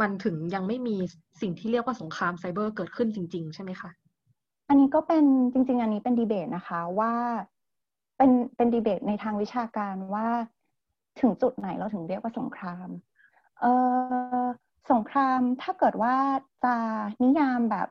[0.01, 0.95] มันถึงยังไม่มี
[1.41, 3.89] สิ่งที่เรียกว่าสงครามไซเบอร์เกิดขึ้นจริง ๆ ใช่ไหมคะ
[4.69, 7.13] อันนี้ก็เป็นจริง ๆ อันนี้เป็นดีเบตนะคะว่า
[8.17, 10.27] เป็นเป็นดีเบตในทางวิชาการว่า
[11.21, 12.87] ถึงจุดไหนเราถึงเรียกว่าสงคราม
[13.61, 13.65] เอ
[14.43, 14.45] อ
[14.91, 16.15] สงครามถ้าเกิดว่า
[16.63, 16.75] จะ
[17.23, 17.87] นิยามแบบ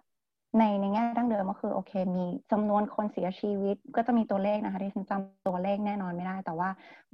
[0.56, 6.70] ในในแง่ดั้งเดิมก็คือโอเค มีจำนวนคนเสียชีวิต ก็จะมีตัวเลขนะคะที่ฉันจำตัวเลขแน่นอนไม่ได้ แต่ว่า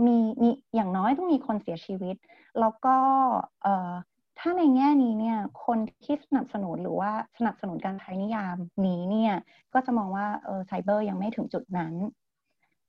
[0.06, 2.16] มีมีอย่างน้อยต้องมีคนเสียชีวิต
[2.60, 2.96] แล้วก็
[3.62, 3.92] เอ่อ
[4.38, 9.34] ถ้าในแง่นี้เนี่ยคนที่สนับสนุนหรือว่าสนับสนุนการใช้นิยามนี้เนี่ย
[9.74, 11.94] ก็จะมองว่าเออไซเบอร์ยังไม่ถึงจุดนั้น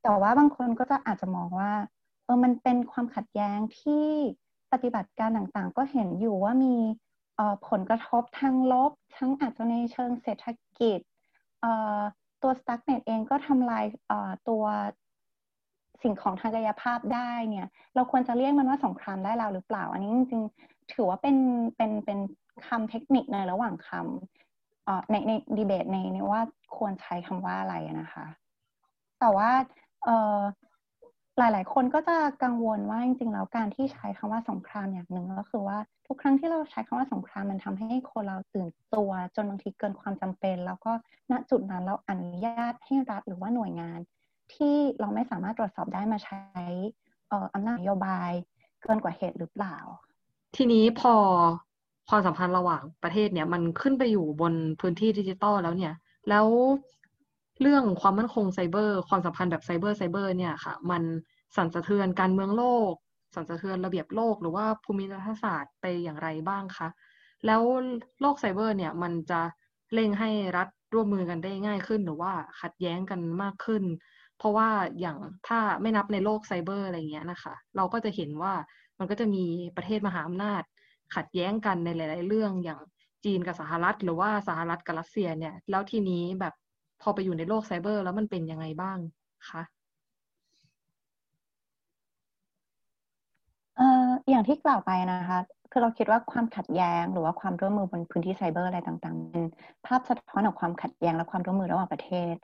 [0.02, 1.72] แต่ว่าบางคนก็จะอาจจะมองว่า
[2.24, 4.06] เออมันเป็นความขัดแย้งที่
[4.72, 6.74] ปฏิบัติการต่างๆ ก็เห็นอยู่ว่ามี
[7.68, 10.46] ผลกระทบทางลบ ทั้งอาจจะในเชิงเศรษฐ
[10.78, 11.00] กิจ
[12.42, 13.84] ตัว Stuxnet เองก็ทำลาย
[14.48, 14.64] ตัว
[16.02, 21.36] สิ่งของทางกายภาพได้เนี่ย เราควรจะเรียกมันว่าสงครามได้แล้วหรือเปล่า อันนี้จริงๆถือว่าเป็น
[21.76, 22.18] เป็นเป็น
[22.66, 26.42] คำเทคนิคในระหว่างคำในในดีเบตในในว่า
[26.76, 28.26] ควรใช้คำว่าอะไรนะคะ
[29.20, 29.50] แต่ว่า
[31.38, 40.92] หลาย ๆ คนก็จะกังวลว่าจริง ๆ แล้วการที่ใช้คำว่าสงครามอย่างหนึ่งก็คือว่าทุกครั้งที่เราใช้คำว่าสงครามมันทำให้คนเราตื่นตัวจนบางทีเกินความจำเป็น แล้วก็
[41.30, 43.98] ณจุดนั้นเราอนุญาตให้รัฐหรือว่าหน่วยงาน
[44.54, 46.38] ที่เราไม่สามารถตรวจสอบได้มาใช้
[47.54, 48.30] อำนาจนโยบาย
[48.82, 49.76] เกินกว่าเหตุหรือเปล่า
[50.56, 51.14] ทีนี้พอ
[52.08, 55.94] ความสัมพันธ์ระหว่างประเทศเนี่ยมันขึ้นไปอยู่บนพื้นที่ดิจิตอลแล้วเนี่ย
[56.28, 56.46] แล้ว
[57.60, 61.02] เรื่องความมั่นคงไซเบอร์ ความสัมพันธ์แบบไซเบอร์ไซเบอร์เนี่ยค่ะ มัน
[61.56, 62.92] สั่นสะเทือนการเมืองโลก
[63.34, 66.88] สั่นสะเทือนระเบียบโลก หรือว่าภูมิรัฐศาสตร์ไปอย่างไรบ้างคะ
[67.46, 67.62] แล้ว
[68.20, 69.40] โลกไซเบอร์เนี่ยมันจะ
[69.94, 73.84] เร่งให้รัฐร่วมมือกันได้ง่ายขึ้นหรือว่าขัดแย้งกันมากขึ้น
[74.38, 74.68] เพราะว่า
[75.00, 75.16] อย่าง
[75.48, 78.54] ถ้าไม่นับในโลกไซเบอร์อะไรเงี้ยนะคะ เราก็จะเห็นว่า
[78.98, 79.44] มันก็จะมี
[79.76, 80.62] ประเทศมหาอำนาจ
[81.14, 82.80] ขัดแย้งกันในหลาย ๆ เรื่องอย่าง
[83.24, 86.54] จีนกับสหรัฐ หรือว่าสหรัฐกับรัสเซียเนี่ย แล้วทีนี้แบบ
[87.00, 88.98] พอไปอยู่ในโลกไซเบอร์ แล้วมันเป็นยังไงบ้าง
[89.48, 89.62] คะ
[93.76, 95.38] เอ่ออย่างที่กล่าวไปนะคะ
[95.72, 99.44] คือเราคิดว่าความขัดแย้ง หรือว่าความร่วมมือบนพื้นที่ไซเบอร์อะไรต่างๆเป็น
[99.86, 102.34] ภาพสะท้อนของความขัดแย้งและความร่วมมือระหว่างประเทศ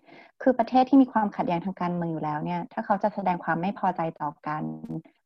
[0.43, 4.63] คือประเทศที่มีความขัดแย้งทางการเมืองอยู่แล้วเนี่ย ถ้าเขาจะแสดงความไม่พอใจต่อกัน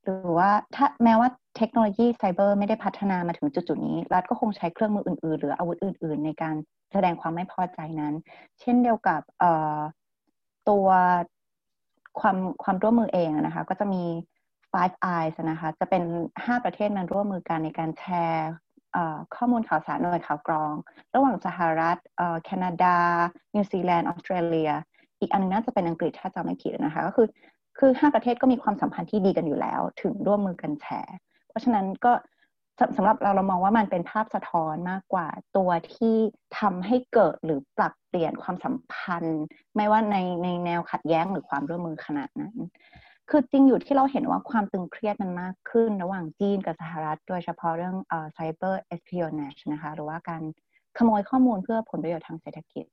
[0.04, 6.54] หรือว่าถ้าแม้ว่าเทคโนโลยีไซเบอร์ไม่ได้พัฒนามาถึงจุดๆนี้ รัฐก็คงใช้เครื่องมืออื่นๆ หรืออาวุธอื่น ๆ ในการ
[6.96, 8.14] แสดงความไม่พอใจนั้น
[8.60, 9.20] เช่นเดียวกับ
[10.68, 10.88] ตัว
[12.20, 14.04] ความความร่วมมือเองนะคะ ก็จะมี
[14.72, 16.02] Five Eyes นะคะ จะเป็น
[16.34, 18.50] 5 ประเทศมันร่วมมือกันในการแชร์
[19.36, 20.74] ข้อมูลข่าวสารหน่วยข่าวกรอง
[21.14, 21.96] ระหว่างสหรัฐ
[22.44, 22.96] แคนาดา
[23.54, 24.70] นิวซีแลนด์ ออสเตรเลีย
[25.20, 27.26] อีกอันนึงน่าจะเป็นอังกฤษถ้าจำไม่ผิดนะคะ ก็คือ
[27.78, 31.16] คือ 5 ประเทศก็มีความสัมพันธ์ที่ดีกันอยู่แล้ว ถึงร่วมมือกันแชร์
[31.48, 32.12] เพราะฉะนั้นก็
[32.96, 36.16] สำหรับเราเรามองว่ามันเป็นภาพสะท้อนมากกว่า ตัวที่
[36.58, 39.42] ทำให้เกิดหรือปรับเปลี่ยนความสัมพันธ์
[39.76, 42.56] ไม่ว่าในในแนวขัดแย้งหรือความร่วมมือขนาดนั้น
[43.30, 50.42] คือจริงอยู่ที่เราเห็นว่าความตึงเครียดมันมากขึ้น ระหว่างจีนกับสหรัฐ โดยเฉพาะเรื่องเอ่อ cyber espionage นะคะหรือว่าการ
[50.98, 52.84] ขโมยข้อมูลเพื่อผลประโยชน์ทางเศรษฐกิจ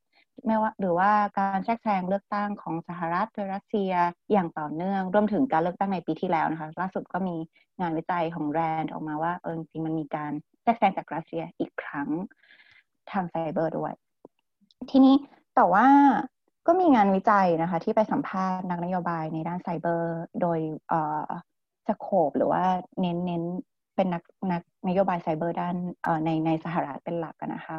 [0.45, 3.91] ไม่ว่า หรือว่าการแทรกแซงเลือกตั้งของสหรัฐโดยรัสเซีย
[4.31, 7.35] อย่างต่อเนื่องรวมถึงการเลือกตั้งในปีที่แล้วนะคะ ล่าสุดก็มี
[7.81, 10.31] งานวิจัยของแรนด์ออกมาว่าเออจริงมันมีการ
[10.63, 12.09] แทรกแซงจากรัสเซียอีกครั้ง
[13.11, 13.93] ทางไซเบอร์ด้วย
[14.91, 15.15] ทีนี้
[15.55, 15.87] แต่ว่า
[16.67, 21.29] ก็มีงานวิจัยนะคะ ที่ไปสัมภาษณ์นักนโยบายในด้านไซเบอร์ โดยเอ่อ
[21.87, 22.63] สโคบหรือว่า
[23.01, 23.43] เน้นเน้น
[23.95, 27.75] เป็นนักนักนโยบายไซเบอร์ด้านเอ่อในในสหรัฐเป็นหลักนะคะ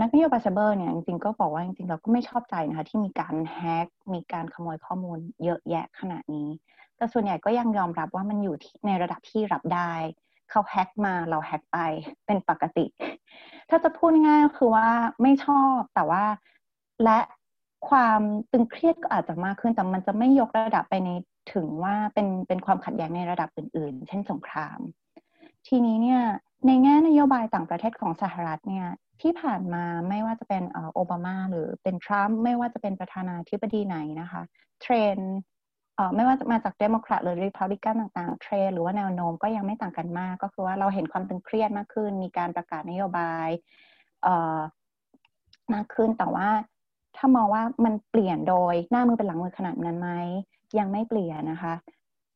[0.00, 6.48] นักนโยบายไซเบอร์เนี่ยจริงๆก็บอกว่าจริงๆเราก็ไม่ชอบใจนะคะที่มีการแฮกมีการขโมยข้อมูลเยอะแยะขนาดนี้
[6.96, 9.92] แต่ส่วนใหญ่ก็ยังยอมรับว่ามันอยู่ในระดับที่รับได้
[10.50, 11.78] เขาแฮกมาเราแฮกไป
[12.26, 12.86] เป็นปกติ
[13.70, 14.88] ถ้าจะพูดง่ายก็คือว่า
[15.22, 16.24] ไม่ชอบแต่ว่า
[17.04, 17.18] และ
[17.88, 18.20] ความ
[18.52, 21.10] ตึงเครียดก็อาจจะมากขึ้นแต่มันจะไม่ยกระดับไปใน
[21.52, 24.78] ถึงว่าเป็นเป็นความขัดแย้งในระดับอื่น ๆ เช่นสงคราม
[25.68, 26.20] ทีนี้เนี่ย
[26.66, 28.86] ในแง่นโยบายต่างประเทศของสหรัฐเนี่ย
[29.22, 30.62] ที่ผ่านมาไม่ว่าจะเป็น
[30.94, 34.42] โอบามาหรือเป็นทรัมป์ไม่ว่าจะเป็นประธานาธิบดีไหนนะคะ
[34.82, 35.16] เทรน
[36.16, 43.48] ไม่ว่าจะมาจากเดโมแครตหรือริพับลิกันต่างๆ เทรนหรือว่าแนวโน้มก็ยังไม่ต่างกันมาก ก็คือว่าเราเห็นความตึงเครียดมากขึ้น มีการประกาศนโยบาย
[45.74, 46.48] มากขึ้นแต่ว่า
[47.16, 50.10] ถ้ามองว่ามันเปลี่ยนโดยหน้ามือเป็นหลังมือขนาดนั้นไหม
[50.78, 51.74] ยังไม่เปลี่ยนนะคะ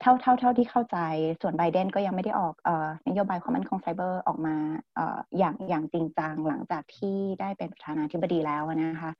[0.00, 0.98] เท่าเท่าเท่าที่เข้าใจ
[1.40, 2.70] ส่วนไบเดนก็ยังไม่ได้ออกอ
[3.08, 4.56] นโยบายความมั่นคงไซเบอร์ออกมา
[4.98, 5.00] อ
[5.38, 9.10] อย่างอย่างจริงจังหลังจากที่ได้เป็นประธานาธิบดีแล้วนะคะ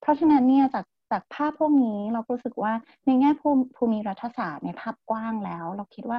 [0.00, 2.72] เพราะฉะนั้นเนี่ยจากจากภาพพวกนี้เรารู้สึกว่า
[3.06, 6.18] ในแง่ภูมิภูมิรัฐศาสตร์ในภาพกว้างแล้ว เราคิดว่า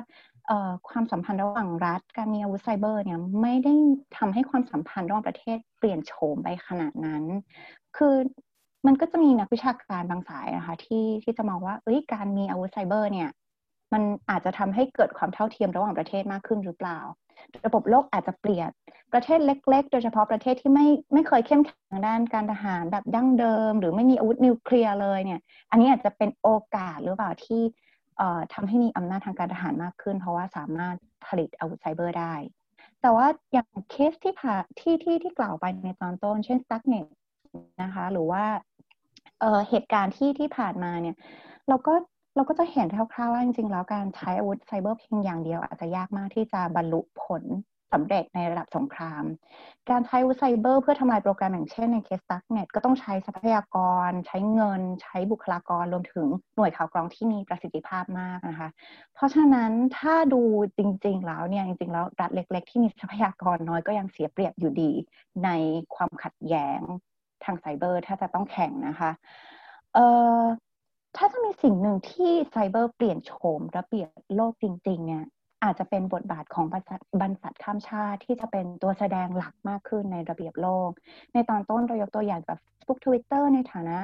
[0.90, 3.74] ความสัมพันธ์ระหว่างรัฐ การมีอาวุธไซเบอร์เนี่ยไม่ได้
[4.18, 7.24] ทำให้ความสัมพันธ์ระหว่างประเทศเปลี่ยนโฉมไปขนาดนั้น
[7.98, 8.16] คือ
[8.86, 13.30] มันก็จะมีนักวิชาการบางสายนะคะที่ที่จะมองว่าเอ้ยการมีอาวุธไซเบอร์เนี่ย
[13.94, 17.00] มันอาจจะทำให้เกิดความเท่าเทียมระหว่างประเทศมากขึ้นหรือเปล่า
[17.66, 18.70] ระบบโลกอาจจะเปลี่ยน
[19.14, 27.62] ประเทศเล็ก ๆ โดยเฉพาะประเทศที่ไม่ไม่เคยเข้มแข็งด้านการทหารแบบดั้งเดิม หรือไม่มีอาวุธนิวเคลียร์เลยเนี่ย อันนี้อาจจะเป็นโอกาสหรือเปล่าที่
[28.18, 30.96] เอ่อทำให้มีอำนาจทางการทหารมากขึ้น เพราะว่าสามารถ
[31.28, 32.34] ผลิตอาวุธไซเบอร์ได้
[33.02, 37.08] แต่ว่าอย่างเคสที่ผ่าที่ที่ที่กล่าวไปในตอนต้น เช่น Stuxnet
[37.84, 38.44] นะคะ หรือว่า
[39.70, 41.16] เหตุการณ์ที่ที่ผ่านมาเนี่ย
[41.70, 41.94] เราก็
[42.36, 47.44] เราก็จะเห็นคร่าวๆว่าจริงๆ แล้วการใช้อาวุธไซเบอร์เพียงอย่างเดียว อาจจะยากมากที่จะบรรลุผล
[47.94, 49.24] สำเร็จในระดับสงคราม
[49.90, 53.78] การใช้อาวุธไซเบอร์เพื่อทำลายโปรแกรมอย่างเช่นในเคส Stuxnet ก็ต้องใช้ทรัพยาก
[54.10, 58.70] ร ใช้เงิน ใช้บุคลากรรวมถึงหน่วยข่าวกรองที่มีประสิทธิภาพมากนะคะ
[59.16, 60.42] เพราะฉะนั้นถ้าดู
[60.78, 64.92] จริง ๆ แล้วเนี่ยจริง ๆ แล้วรัฐเล็ก ๆ ที่มีทรัพยากรน้อยก็ยังเสียเปรียบอยู่ดี
[65.46, 65.50] ใน
[65.96, 66.82] ความขัดแย้ง
[67.44, 69.12] ทางไซเบอร์ถ้าจะต้องแข่งนะคะ
[69.94, 70.06] เอ่
[70.38, 70.40] อ
[71.18, 75.26] ถ้าจะมีสิ่งหนึ่งที่ไซเบอร์เปลี่ยนโฉมระเบียบโลกจริงๆเนี่ย
[75.64, 80.90] อาจจะเป็นบทบาทของบรรษัทบรรษัทข้ามชาติที่จะเป็นตัวแสดงหลักมากขึ้นในระเบียบโลก
[81.34, 83.98] ในตอนต้นเรายกตัวอย่างแบบ Facebook Twitter ในฐานะ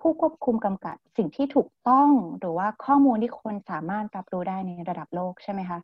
[0.00, 5.78] ผู้ควบคุมกำกับสิ่งที่ถูกต้องหรือว่าข้อมูลที่คนสามารถรับรู้ได้ในระดับโลกใช่ไหมคะ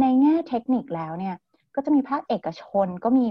[0.00, 1.36] ในแง่เทคนิคแล้วเนี่ย
[1.74, 3.26] ก็จะมีภาคเอกชนก็มี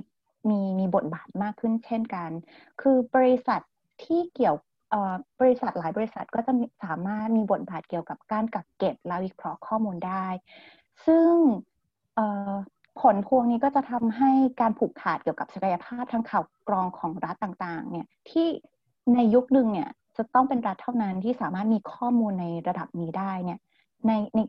[0.49, 2.29] มีมีบทบาทมากขึ้นเช่นกัน
[2.81, 3.61] คือบริษัท
[4.03, 4.57] ที่เกี่ยว
[5.39, 10.27] บริษัทหลายบริษัทก็จะสามารถมีบทบาทเกี่ยวกับการกักเก็บและวิเคราะห์ข้อมูลได้
[11.05, 11.31] ซึ่ง
[13.01, 18.47] ผลพวงนี้ก็จะทำให้การผูกขาดเกี่ยวกับศักยภาพทางข่าวกรองของรัฐต่างๆ เนี่ยที่
[19.15, 23.59] ในยุคหนึ่งเนี่ยจะต้องเป็นรัฐเท่านั้นที่สามารถมีข้อมูลในระดับนี้ได้เนี่ย
[24.07, 24.39] ในใน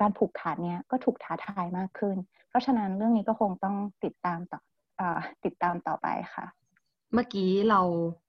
[0.00, 2.16] การผูกขาดเนี่ยก็ถูกท้าทายมากขึ้น
[2.48, 4.60] เพราะฉะนั้นเรื่องนี้ก็คงต้องติดตามต่อ
[5.00, 5.02] อ
[5.44, 6.46] ติดตามต่อไปค่ะ
[7.14, 7.80] เมื่อกี้เรา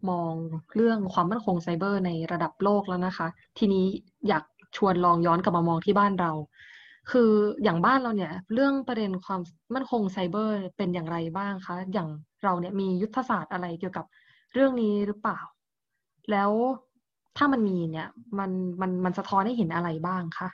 [0.09, 0.33] มอง
[0.75, 3.85] เรื่องความมั่นคงไซเบอร์ในระดับโลกแล้วนะคะ ทีนี้
[4.27, 4.43] อยาก
[4.77, 6.31] ชวนลองย้อนกลับมามองที่บ้านเรา
[7.11, 7.31] คือ
[7.63, 9.41] อย่างบ้านเราเนี่ยเรื่องประเด็นความ
[9.73, 12.09] มั่นคงไซเบอร์เป็นอย่างไรบ้างคะ อย่าง
[12.43, 14.05] เราเนี่ยมียุทธศาสตร์อะไรเกี่ยวกับ
[14.53, 15.39] เรื่องนี้หรือเปล่า
[16.31, 16.51] แล้ว
[17.37, 18.07] ถ้ามันมีเนี่ย
[18.39, 20.49] มันมันมันสะท้อนให้เห็นอะไรบ้างคะ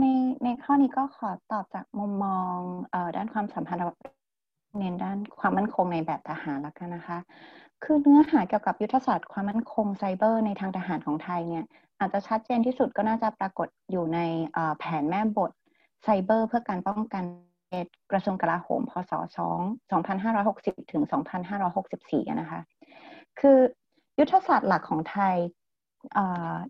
[0.00, 0.06] ใน
[0.44, 2.56] ในข้อนี้ก็ขอตอบจากมุมมอง
[2.94, 3.80] ออด้านความสัมพันธ์
[4.78, 7.18] เน้นด้านความมั่นคงในแบบทหารแล้วกันนะคะ
[7.82, 11.64] คือเนื้อหาเกี่ยวกับยุทธศาสตร์ความมั่นคงไซเบอร์ในทางทหารของไทยเนี่ย
[11.98, 14.18] อาจจะชัดเจนที่สุดก็น่าจะปรากฏอยู่ใน
[14.78, 15.50] แผนแม่บท
[16.02, 17.24] ไซเบอร์ เพื่อการป้องกัน
[18.10, 21.02] กระทรวงกลาโหม พศ2 2560 ถึง
[21.68, 22.60] 2564 นะคะ
[23.40, 23.58] คือ
[24.18, 25.36] ยุทธศาสตร์หลักของไทย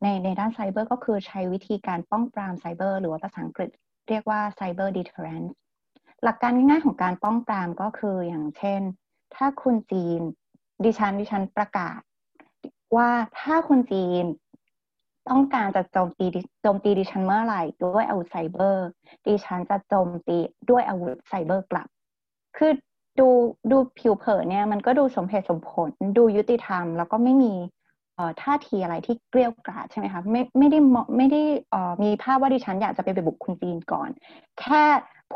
[0.03, 3.71] ในในด้านไซเบอร์ก็คือใช้วิธีการป้องปรามไซเบอร์ หรือว่าภาษาอังกฤษ
[4.09, 5.55] เรียกว่าไซเบอร์ดีเทอร์เรนซ์
[6.25, 8.81] หลักการง่ายๆของการป้องปรามก็คืออย่างเช่น
[9.35, 10.21] ถ้าคุณจีน
[10.85, 12.01] ดิฉันดิฉันประกาศ
[12.97, 13.11] ว่า
[13.41, 14.25] ถ้าคุณจีน
[15.31, 16.27] ต้องการจะโจมตี
[16.63, 18.87] โจมตีดิฉันเมื่อไหร่ด้วยอาวุธไซเบอร์
[19.27, 20.39] ดิฉันจะโจมตี
[20.71, 21.89] ด้วยอาวุธไซเบอร์กลับ
[22.57, 22.73] คือ
[23.21, 23.29] ดู
[23.71, 27.55] ดูผิวเผินเนี่ยมันก็ดูสมเหตุสมผล ดูยุติธรรม แล้วก็ไม่มี
[28.43, 30.79] ท่าทีอะไรที่เกลี้ยกราดใช่ไหมคะไม่ไม่ได้
[31.17, 31.43] ไม่ได้
[32.03, 34.09] มีภาพว่าดิฉันอยากจะไปไปบุกคุณจีนก่อน
[34.61, 34.85] แค่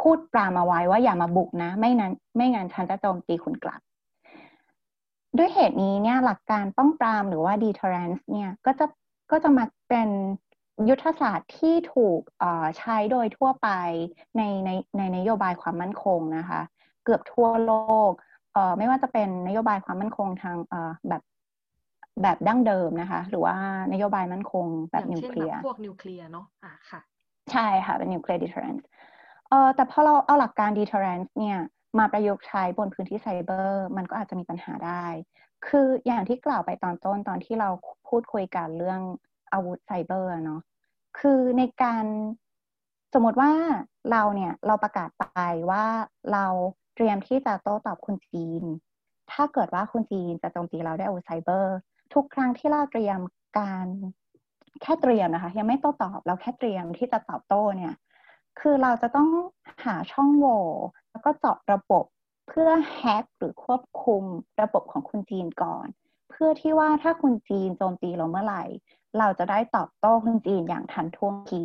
[0.01, 3.81] พูดปรามาไว้ว่าอย่ามาบุกนะ ไม่นั้นไม่งั้นฉันจะโจมตีคุณกลับ
[5.37, 8.87] ด้วยเหตุนี้เนี่ยหลักการป้องปรามหรือว่า deterrence เนี่ยก็จะ
[9.31, 10.09] ก็จะมาเป็น
[10.89, 12.21] ยุทธศาสตร์ที่ถูก
[12.79, 13.69] ใช้โดยทั่วไป
[14.37, 16.61] ในในในนโยบายความมั่นคงนะคะ
[17.05, 17.73] เกือบทั่วโล
[18.09, 18.11] ก
[18.79, 20.57] ไม่ว่าจะเป็นนโยบายความมั่นคงทาง
[21.09, 21.23] แบบ
[22.23, 23.57] แบบดั้งเดิมนะคะ หรือว่า
[23.93, 27.01] นโยบายมั่นคงแบบนิวเคลียร์พวกนิวเคลียร์เนาะอะค่ะ
[27.53, 28.87] ใช่ค่ะ เป็น nuclear deterrence
[29.51, 31.59] เออแต่พอเราเอาหลักการ deterrence เนี่ย
[31.99, 35.07] มาประยุกต์ใช้บนพื้นที่ไซเบอร์ มันก็อาจจะมีปัญหาได้
[35.67, 37.71] คืออย่างที่กล่าวไปตอนต้นตอนที่เรา
[38.09, 39.01] พูดคุยกันเรื่อง
[39.53, 40.61] อาวุธไซเบอร์เนาะ
[41.19, 42.05] คือในการ
[43.15, 43.53] สมมติว่า
[44.13, 45.25] เราเนี่ยเราประกาศไป
[45.71, 45.85] ว่า
[46.33, 46.47] เรา
[46.95, 48.65] เตรียมที่จะโต้ตอบคุณจีน
[49.33, 51.77] ถ้าเกิดว่าคุณจีนจะโจมตีเราด้วยอาวุธไซเบอร์
[52.15, 53.19] ทุกครั้งที่เราเตรียม
[53.59, 53.87] การ
[54.83, 57.93] แค่เตรียมนะคะ ยังไม่โต้ตอบเราแค่เตรียมที่จะตอบโต้เนี่ย
[58.61, 59.29] คือเราจะต้อง
[59.85, 60.61] หาช่องโหว่
[61.11, 62.05] แล้วก็เจาะระบบ
[62.49, 64.25] เพื่อแฮกหรือควบคุม
[64.61, 65.87] ระบบของคุณจีนก่อน
[66.31, 68.65] เพื่อที่ว่าถ้าคุณจีนโจมตีเราเมื่อไหร่
[69.19, 71.65] เราจะได้ตอบโต้คุณจีนอย่างทันท่วงที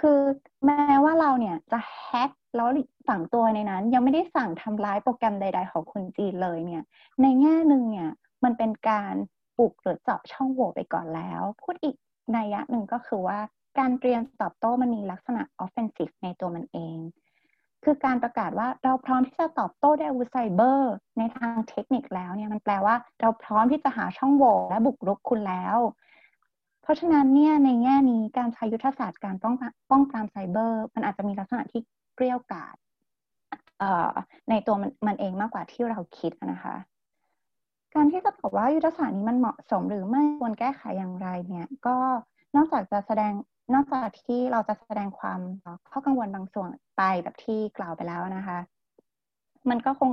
[0.00, 0.20] คือ
[0.64, 2.68] แม้ว่าเราเนี่ยจะแฮกแล้ว
[3.08, 6.82] สั่งตัวในนั้น ยังไม่ได้สั่งทำร้ายโปรแกรมใด ๆ ของคุณจีนเลยเนี่ย
[7.22, 8.10] ในแง่หนึ่งเนี่ย
[8.44, 9.14] มันเป็นการ
[9.58, 11.96] ปลุกหรือเจาะช่องโหว่ไปก่อนแล้ว พูดอีก
[12.36, 13.38] นัยยะหนึ่งก็คือว่า
[13.78, 16.96] การเตรียมตอบโต้มันมีลักษณะ offensive ในตัวมันเอง
[17.84, 25.78] คือการประกาศว่าเราพร้อมที่จะตอบโต้ด้วยอาวุธไซเบอร์ในทางเทคนิคแล้วเนี่ยมันแปลว่าเราพร้อมที่จะหาช่องโหว่และบุกรุกคุณแล้ว
[26.82, 29.54] เพราะฉะนั้นเนี่ยในแง่นี้การใช้ยุทธศาสตร์การป้อง
[29.90, 31.80] ป้องปรามไซเบอร์ มันอาจจะมีลักษณะที่
[32.14, 32.76] เกลี้ยกล่อม
[34.50, 36.76] ในตัวมันมันเองมากกว่าที่เราคิดนะคะ
[37.94, 41.96] การที่จะบอกว่ายุทธศาสตร์นี้มันเหมาะสมหรือไม่ควรแก้ไขอย่างไรเนี่ย ก็
[42.56, 43.32] นอกจากจะแสดง
[43.72, 45.40] นอกจากที่เราจะแสดงความ
[45.90, 48.58] ข้อกังวลบางส่วนไปแบบที่กล่าวไปแล้วนะคะ
[49.70, 50.10] มันก็คง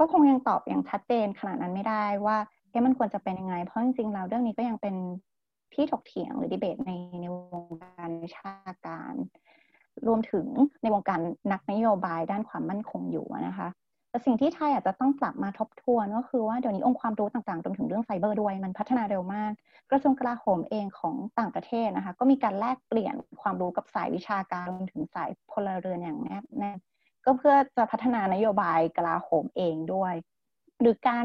[0.00, 2.36] ก็คงยังตอบอย่างชัดเจนขนาดนั้นไม่ได้ว่า
[2.70, 4.94] เอ๊ะมันควรจะเป็นยังไง เพราะจริงๆแล้วเรื่องนี้ก็ยังเป็น
[5.74, 8.52] ที่ถกเถียงหรือดีเบตในในวงการวิชา
[8.86, 9.14] การ
[10.06, 10.46] รวมถึง
[10.82, 11.20] ในวงการ
[11.52, 13.68] นักนโยบายด้านความมั่นคงอยู่นะคะ
[14.12, 19.52] แต่สิ่งที่ไทยอาจจะต้องกลับมาทบทวนก็คือว่าเดี๋ยวนี้องค์ความรู้ต่างๆรวมถึงเรื่องไซเบอร์ด้วย มันพัฒนาเร็วมาก
[19.90, 26.72] กระทรวงกลาโหมเองของต่างประเทศนะคะ ก็มีการแลกเปลี่ยนความรู้กับสายวิชาการรวมถึงสายพลเรือนอย่างแนบแน่
[27.24, 30.14] ก็เพื่อจะพัฒนานโยบายกลาโหมเองด้วย
[30.80, 31.24] หรือการ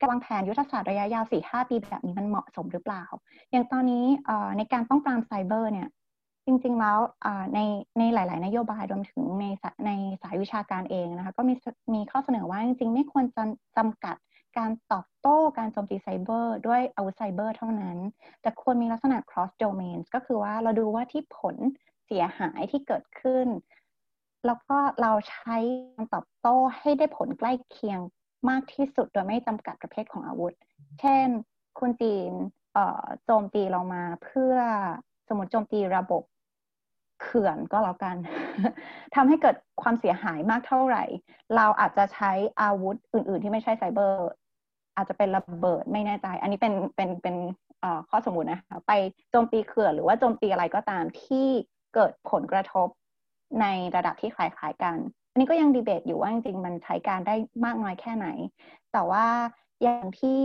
[0.00, 3.04] การวางแผนยุทธศาสตร์ระยะยาว4-5 ปีแบบนี้มันเหมาะสมหรือเปล่า
[3.50, 4.04] อย่างตอนนี้
[4.58, 5.88] ในการป้องปรามไซเบอร์เนี่ย
[6.46, 6.98] จริงๆแล้ว
[7.54, 7.60] ใน
[7.98, 9.44] ในหลาย ๆ นโยบายรวมถึงใน
[9.86, 9.90] ใน
[10.22, 11.54] สายวิชาการเองนะคะก็มี
[11.94, 13.42] มีข้อเสนอว่าจริง ๆ ไม่ควรจะ
[13.76, 14.16] จำกัด
[14.58, 17.96] การตอบโต้การโจมตีไซเบอร์ด้วยอาวุธไซเบอร์เท่านั้น
[18.42, 21.56] แต่ควรมีลักษณะ cross domains ก็คือว่าเราดูว่าที่ผล
[22.06, 23.46] เสียหายที่เกิดขึ้น
[24.46, 25.56] แล้วก็เราใช้
[25.94, 28.00] การตอบโต้ให้ได้ผลใกล้เคียง
[28.48, 30.54] มากที่สุดโดยไม่จำกัดประเภทของอาวุธ
[31.00, 31.26] เช่น
[31.78, 32.32] คุณจีน
[33.24, 34.56] โจมตีเรามาเพื่อ
[35.28, 36.22] สมมติโจมตีระบบ
[37.24, 38.16] เขื่อนก็แล้วกัน
[39.14, 41.04] ทำให้เกิดความเสียหายมากเท่าไหร่
[41.56, 44.28] เราอาจจะใช้อาวุธอื่น ๆ ที่ไม่ใช่ไซเบอร์
[44.96, 47.36] อาจจะเป็นระเบิดไม่แน่ใจ อันนี้เป็นเป็นเป็น
[48.08, 48.92] ข้อสมมตินะคะไป
[49.30, 51.46] โจมตีเขื่อนหรือว่าโจมตีอะไรก็ตามที่
[51.94, 52.88] เกิดผลกระทบ
[53.60, 53.66] ใน
[53.96, 54.96] ระดับที่คล้ายๆกัน
[55.32, 58.26] อันนี้ก็ยังดีเบตอยู่ว่าจริงๆมันใช้การได้มากน้อยแค่ไหน
[58.92, 59.26] แต่ว่า
[59.82, 60.40] อย่างที่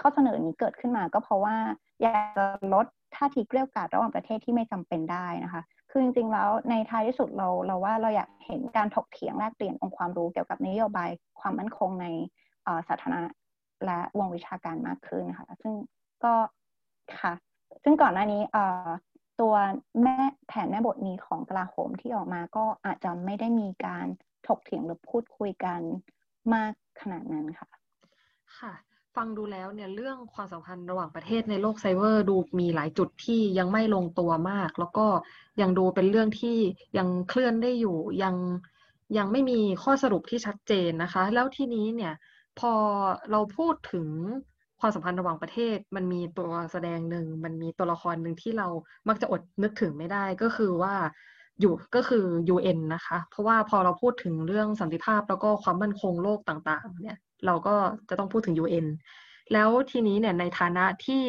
[0.00, 1.56] ข้อเสนอนี้เกิดขึ้นมาก็เพราะว่า
[2.02, 11.10] อยากจะลด ท่าทีเกลี้ยกล่อมระหว่างประเทศที่ไม่จำเป็นได้นะคะคือจริงๆแล้วในท้ายที่สุดเราเราว่าเราอยากเห็นการถกเถียงแลกเปลี่ยนองค์ความรู้เกี่ยวกับนโยบาย
[11.40, 12.06] ความมั่นคงใน
[12.88, 13.22] สาธารณะ
[13.86, 15.74] และวงวิชาการมากขึ้นนะคะซึ่ง
[16.24, 16.34] ก็
[17.20, 17.32] ค่ะ
[17.82, 18.42] ซึ่งก่อนหน้านี้
[19.40, 19.54] ตัว
[20.02, 20.16] แม่
[20.48, 24.06] แผนแม่บทนี้ของกลาโหมที่ออกมาก็อาจจะไม่ได้มีการ
[24.46, 25.80] ถกเถียงหรือพูดคุยกัน
[26.54, 27.68] มากขนาดนั้นค่ะ
[28.58, 28.72] ค่ะ
[29.16, 35.06] ฟังดูแล้วเนี่ยเรื่องความสัมพันธ์ระหว่างประเทศในโลกไซเบอร์ดูมีหลายจุดที่ยังไม่ลงตัวมาก แล้วก็
[35.60, 36.58] ยังดูเป็นเรื่องที่
[36.98, 38.36] ยังเคลื่อนได้อยู่ยัง
[39.18, 42.14] ยังไม่มีข้อสรุปที่ชัดเจนนะคะ แล้วทีนี้เนี่ย
[42.58, 42.72] พอ
[43.30, 44.06] เราพูดถึง
[44.80, 48.68] ความสัมพันธ์ระหว่างประเทศ มันมีตัวแสดงหนึ่งมันมีตัวละครหนึ่งที่เรา
[49.08, 50.94] มักจะอดนึกถึงไม่ได้ก็คือว่า
[51.60, 57.76] อยู่ก็คือ UN นะคะ เพราะว่าพอเราพูดถึงเรื่องสันติภาพแล้วก็ความมั่นคงโลกต่าง ๆ เนี่ย เราก็
[58.08, 58.86] จะต้องพูดถึง UN
[59.52, 61.24] แล้วทีนี้เนี่ยในฐานะที่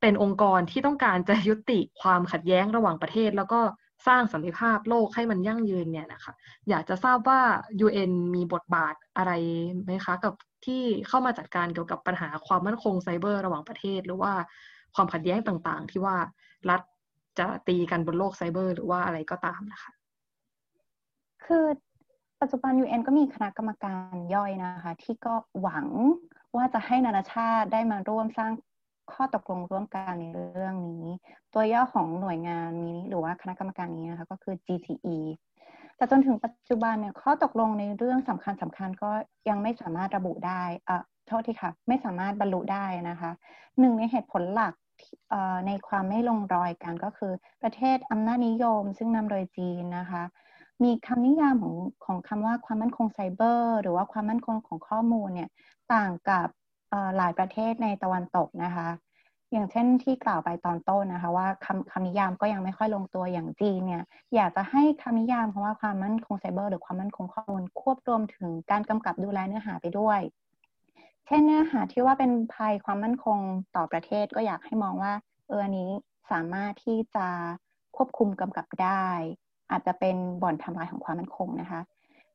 [0.00, 3.60] เป็นองค์กรที่ต้องการจะยุติความขัดแย้งระหว่างประเทศ แล้วก็
[4.06, 6.32] สร้างสันติภาพโลกให้มันยั่งยืนเนี่ยนะคะ
[6.68, 7.40] อยากจะทราบว่า
[7.86, 9.32] UN มีบทบาทอะไร
[9.84, 10.34] ไหมคะ กับ
[10.66, 14.32] ที่เข้ามาจัดการเกี่ยวกับปัญหาความมั่นคงไซเบอร์ระหว่างประเทศ หรือว่า
[14.94, 16.16] ความขัดแย้งต่างๆ ที่ว่า
[16.70, 16.80] รัฐ
[17.38, 19.92] จะตีกันบนโลกไซเบอร์ หรือว่าอะไรก็ตามนะคะ
[21.44, 21.66] คือ
[22.40, 25.86] ปัจจุบัน UN ก็มีคณะกรรมการย่อยนะคะ ที่ก็หวัง
[26.56, 28.52] ว่าจะให้นานาชาติได้มาร่วมสร้าง
[29.12, 30.24] ข้อตกลงร่วมกันใน
[30.54, 31.04] เรื่องนี้
[31.52, 35.16] ตัวย่อของหน่วยงานนี้หรือว่าคณะกรรมการนี้นะคะก็คือ GTE
[35.96, 39.10] แต่จนถึงปัจจุบันเนี่ยข้อตกลงในเรื่องสำคัญสำคัญก็
[39.48, 43.30] ยังไม่สามารถระบุได้เอ่อโทษทีค่ะ ไม่สามารถบรรลุได้นะคะ
[43.80, 44.74] หนึ่งในเหตุผลหลัก
[45.66, 47.32] ในความไม่ลงรอยกันก็คือ
[47.62, 50.22] ประเทศอำนาจนิยม ซึ่งนำโดยจีนนะคะ
[50.84, 55.48] มีคำนิยามของของคำว่าความมั่นคงไซเบอร์ หรือว่าความมั่นคงของข้อมูลเนี่ย
[55.94, 56.48] ต่างกับ
[57.16, 58.88] หลายประเทศในตะวันตกนะคะ
[59.52, 64.02] อย่างเช่นที่กล่าวไปตอนต้นนะคะ ว่าคำคำนิยามก็ยังไม่ค่อยลงตัวอย่างจีนเนี่ย
[64.34, 70.20] อยากจะให้คำนิยามคำว่าความมั่นคงไซเบอร์ หรือความมั่นคงข้อมูลควบรวมถึงการกำกับดูแลเนื้อหาไปด้วย
[71.26, 73.38] เช่นเนื้อหาที่ว่าเป็นภัยความมั่นคง
[73.76, 75.12] ต่อประเทศก็อยากให้มองว่า
[75.48, 75.90] เอออันนี้
[76.30, 77.26] สามารถที่จะ
[77.96, 79.06] ควบคุมกำกับได้
[79.70, 81.80] อาจจะเป็นบ่อนทำลายของความมั่นคงนะคะ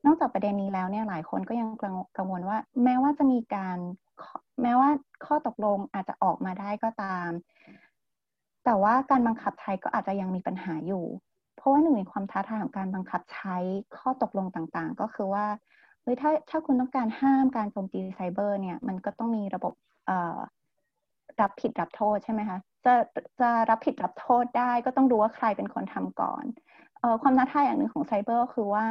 [0.05, 1.69] นอกจากประเด็นนี้แล้วเนี่ยหลายคนก็ยัง
[2.17, 3.77] กังวลว่า แม้ว่าจะมีการ
[4.61, 4.89] แม้ว่า
[5.25, 7.29] ข้อตกลงอาจจะออกมาได้ก็ตาม
[8.65, 11.05] แต่ว่าการบังคับใช้ก็อาจจะยังมีปัญหาอยู่
[11.55, 13.57] เพราะว่าหนึ่งในความท้าทายของการบังคับใช้
[13.97, 15.45] ข้อตกลงต่างๆ ก็คือว่า
[16.01, 19.73] เฮ้ยถ้าถ้าคุณต้องการห้ามการโจมตีไซเบอร์เนี่ย มันก็ต้องมีระบบ
[21.41, 22.93] รับผิดรับโทษใช่ไหมคะจะ
[23.41, 26.43] จะรับผิดรับโทษได้ก็ต้องดูว่าใครเป็นคนทำก่อน
[27.21, 28.85] ความท้าทายอย่างหนึ่งของไซเบอร์คือว่า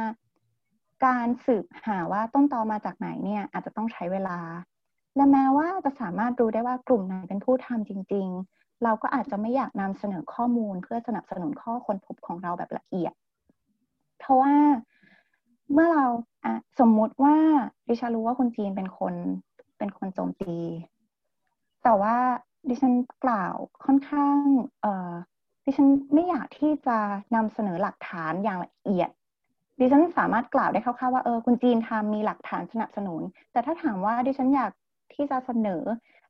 [1.05, 4.39] การสืบหาว่าต้นตอมาจากไหนเนี่ยอาจจะต้องใช้เวลา
[5.15, 13.13] และแม้ว่าจะสามารถรู้ได้ว่ากลุ่มไหนเป็นผู้ทำจริง ๆ เราก็อาจจะไม่อยากนำเสนอข้อมูลเพื่อสนับสนุนข้อค้นพบของเราแบบละเอียด
[14.19, 14.55] เพราะว่า
[15.73, 16.05] เมื่อเรา
[16.79, 17.35] สมมุติว่า
[17.87, 19.13] ดิฉันรู้ว่าคนจีนเป็นคน
[19.77, 20.55] เป็นคนโจมตี
[21.83, 22.15] แต่ว่า
[22.69, 22.93] ดิฉัน
[23.23, 23.55] กล่าว
[23.85, 24.37] ค่อนข้าง
[24.81, 25.11] เออ
[25.65, 26.97] ดิฉันไม่อยากที่จะ
[27.35, 29.09] นำเสนอหลักฐานอย่างละเอียด
[29.79, 34.71] ดิฉันสามารถกล่าวได้คร่าวๆว่าเออคุณจีนทำมีหลักฐานสนับสนุน แต่ถ้าถามว่าดิฉันอยาก
[35.13, 35.83] ที่จะเสนอ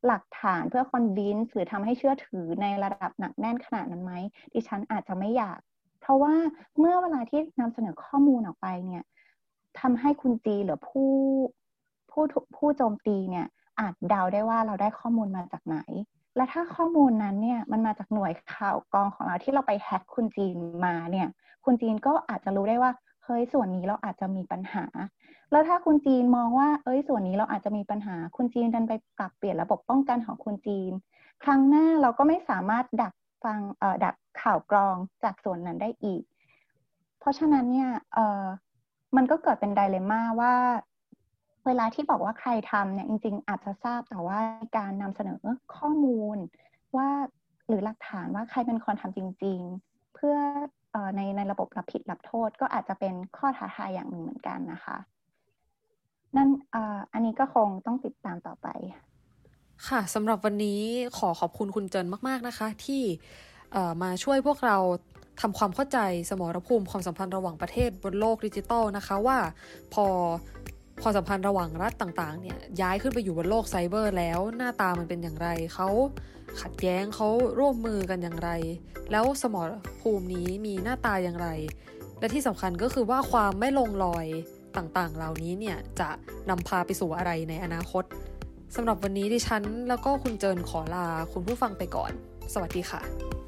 [0.07, 4.13] หลักฐานเพื่อคอนวินส์หรือทำให้เชื่อถือในระดับหนักแน่นขนาดนั้นไหม
[4.53, 5.59] ดิฉันอาจจะไม่อยาก
[6.01, 6.33] เพราะว่า
[6.79, 9.03] เมื่อเวลาที่นำเสนอข้อมูลออกไปเนี่ย
[9.79, 11.11] ทำให้คุณจีหรือผู้
[12.11, 12.23] ผู้
[12.55, 13.47] ผู้โจมตีเนี่ย
[13.79, 15.77] อาจเดาได้ว่าเราได้ข้อมูลมาจากไหน
[16.35, 20.55] และถ้าข้อมูลนั้นเนี่ยมันมาจากหน่วยข่าวกองของเราที่เราไปแฮ็กคุณจีน
[20.85, 21.27] มาเนี่ย
[21.65, 22.91] คุณจีนก็อาจจะรู้ได้ว่า
[23.25, 24.85] เฮ้ยส่วนนี้เราอาจจะมีปัญหา
[25.51, 30.91] แล้วถ้าคุณจีนมองว่า เอ้ย ส่วนนี้เราอาจจะมีปัญหา คุณจีนดันไปปรับเปลี่ยนระบบป้องกันของคุณจีน
[31.43, 33.13] ครั้งหน้าเราก็ไม่สามารถดัก
[33.43, 36.23] ฟังเอ่อดักข่าวกรองจากส่วนนั้นได้อีก
[37.19, 38.45] เพราะฉะนั้นเนี่ยเอ่อ
[39.15, 40.53] มันก็เกิดเป็นไดเลม่าว่า
[41.65, 44.39] เวลาที่บอกว่าใครทำเนี่ยจริง ๆ อาจจะทราบแต่ว่า
[44.77, 45.37] การนำเสนอ
[45.75, 46.37] ข้อมูล
[46.97, 47.09] ว่า
[47.67, 50.37] หรือหลักฐานว่าใครเป็นคนทำจริง ๆ เพื่อ
[51.15, 54.97] ในในระบบรับผิดรับโทษ ก็อาจจะเป็นข้อท้าทายอย่างหนึ่งเหมือนกันนะคะ
[56.35, 56.49] นั่น
[57.13, 58.67] อันนี้ก็คงต้องติดตามต่อไป
[59.87, 60.81] ค่ะสำหรับวันนี้
[61.17, 63.03] ขอขอบคุณคุณเจินมาก ๆ นะคะ ที่
[64.03, 64.77] มาช่วยพวกเรา
[65.41, 65.99] ทำความเข้าใจ
[66.29, 69.37] สมรภูมิความสัมพันธ์ระหว่างประเทศบนโลกดิจิตอลนะคะว่า
[69.93, 70.05] พอ
[71.01, 75.89] ความสัมพันธ์ระหว่างรัฐต่างๆเนี่ยย้ายขึ้นไปอยู่บนโลกไซเบอร์แล้วหน้าตามันเป็นอย่างไรเขา
[76.61, 77.27] ขัดแย้งเขา
[77.59, 78.49] ร่วมมือกันอย่างไร
[79.11, 79.69] แล้วสมร
[80.01, 81.49] ภูมินี้มีหน้าตาอย่างไร
[82.19, 84.25] และที่สำคัญก็คือว่าความไม่ลงรอย
[84.77, 86.09] ต่างๆ เหล่านี้เนี่ยจะ
[86.49, 88.03] นำพาไปสู่อะไรในอนาคต
[88.75, 92.11] สำหรับวันนี้ดิฉันแล้วก็คุณเจินขอลาคุณผู้ฟังไปก่อน
[92.53, 93.40] สวัสดีค่ะ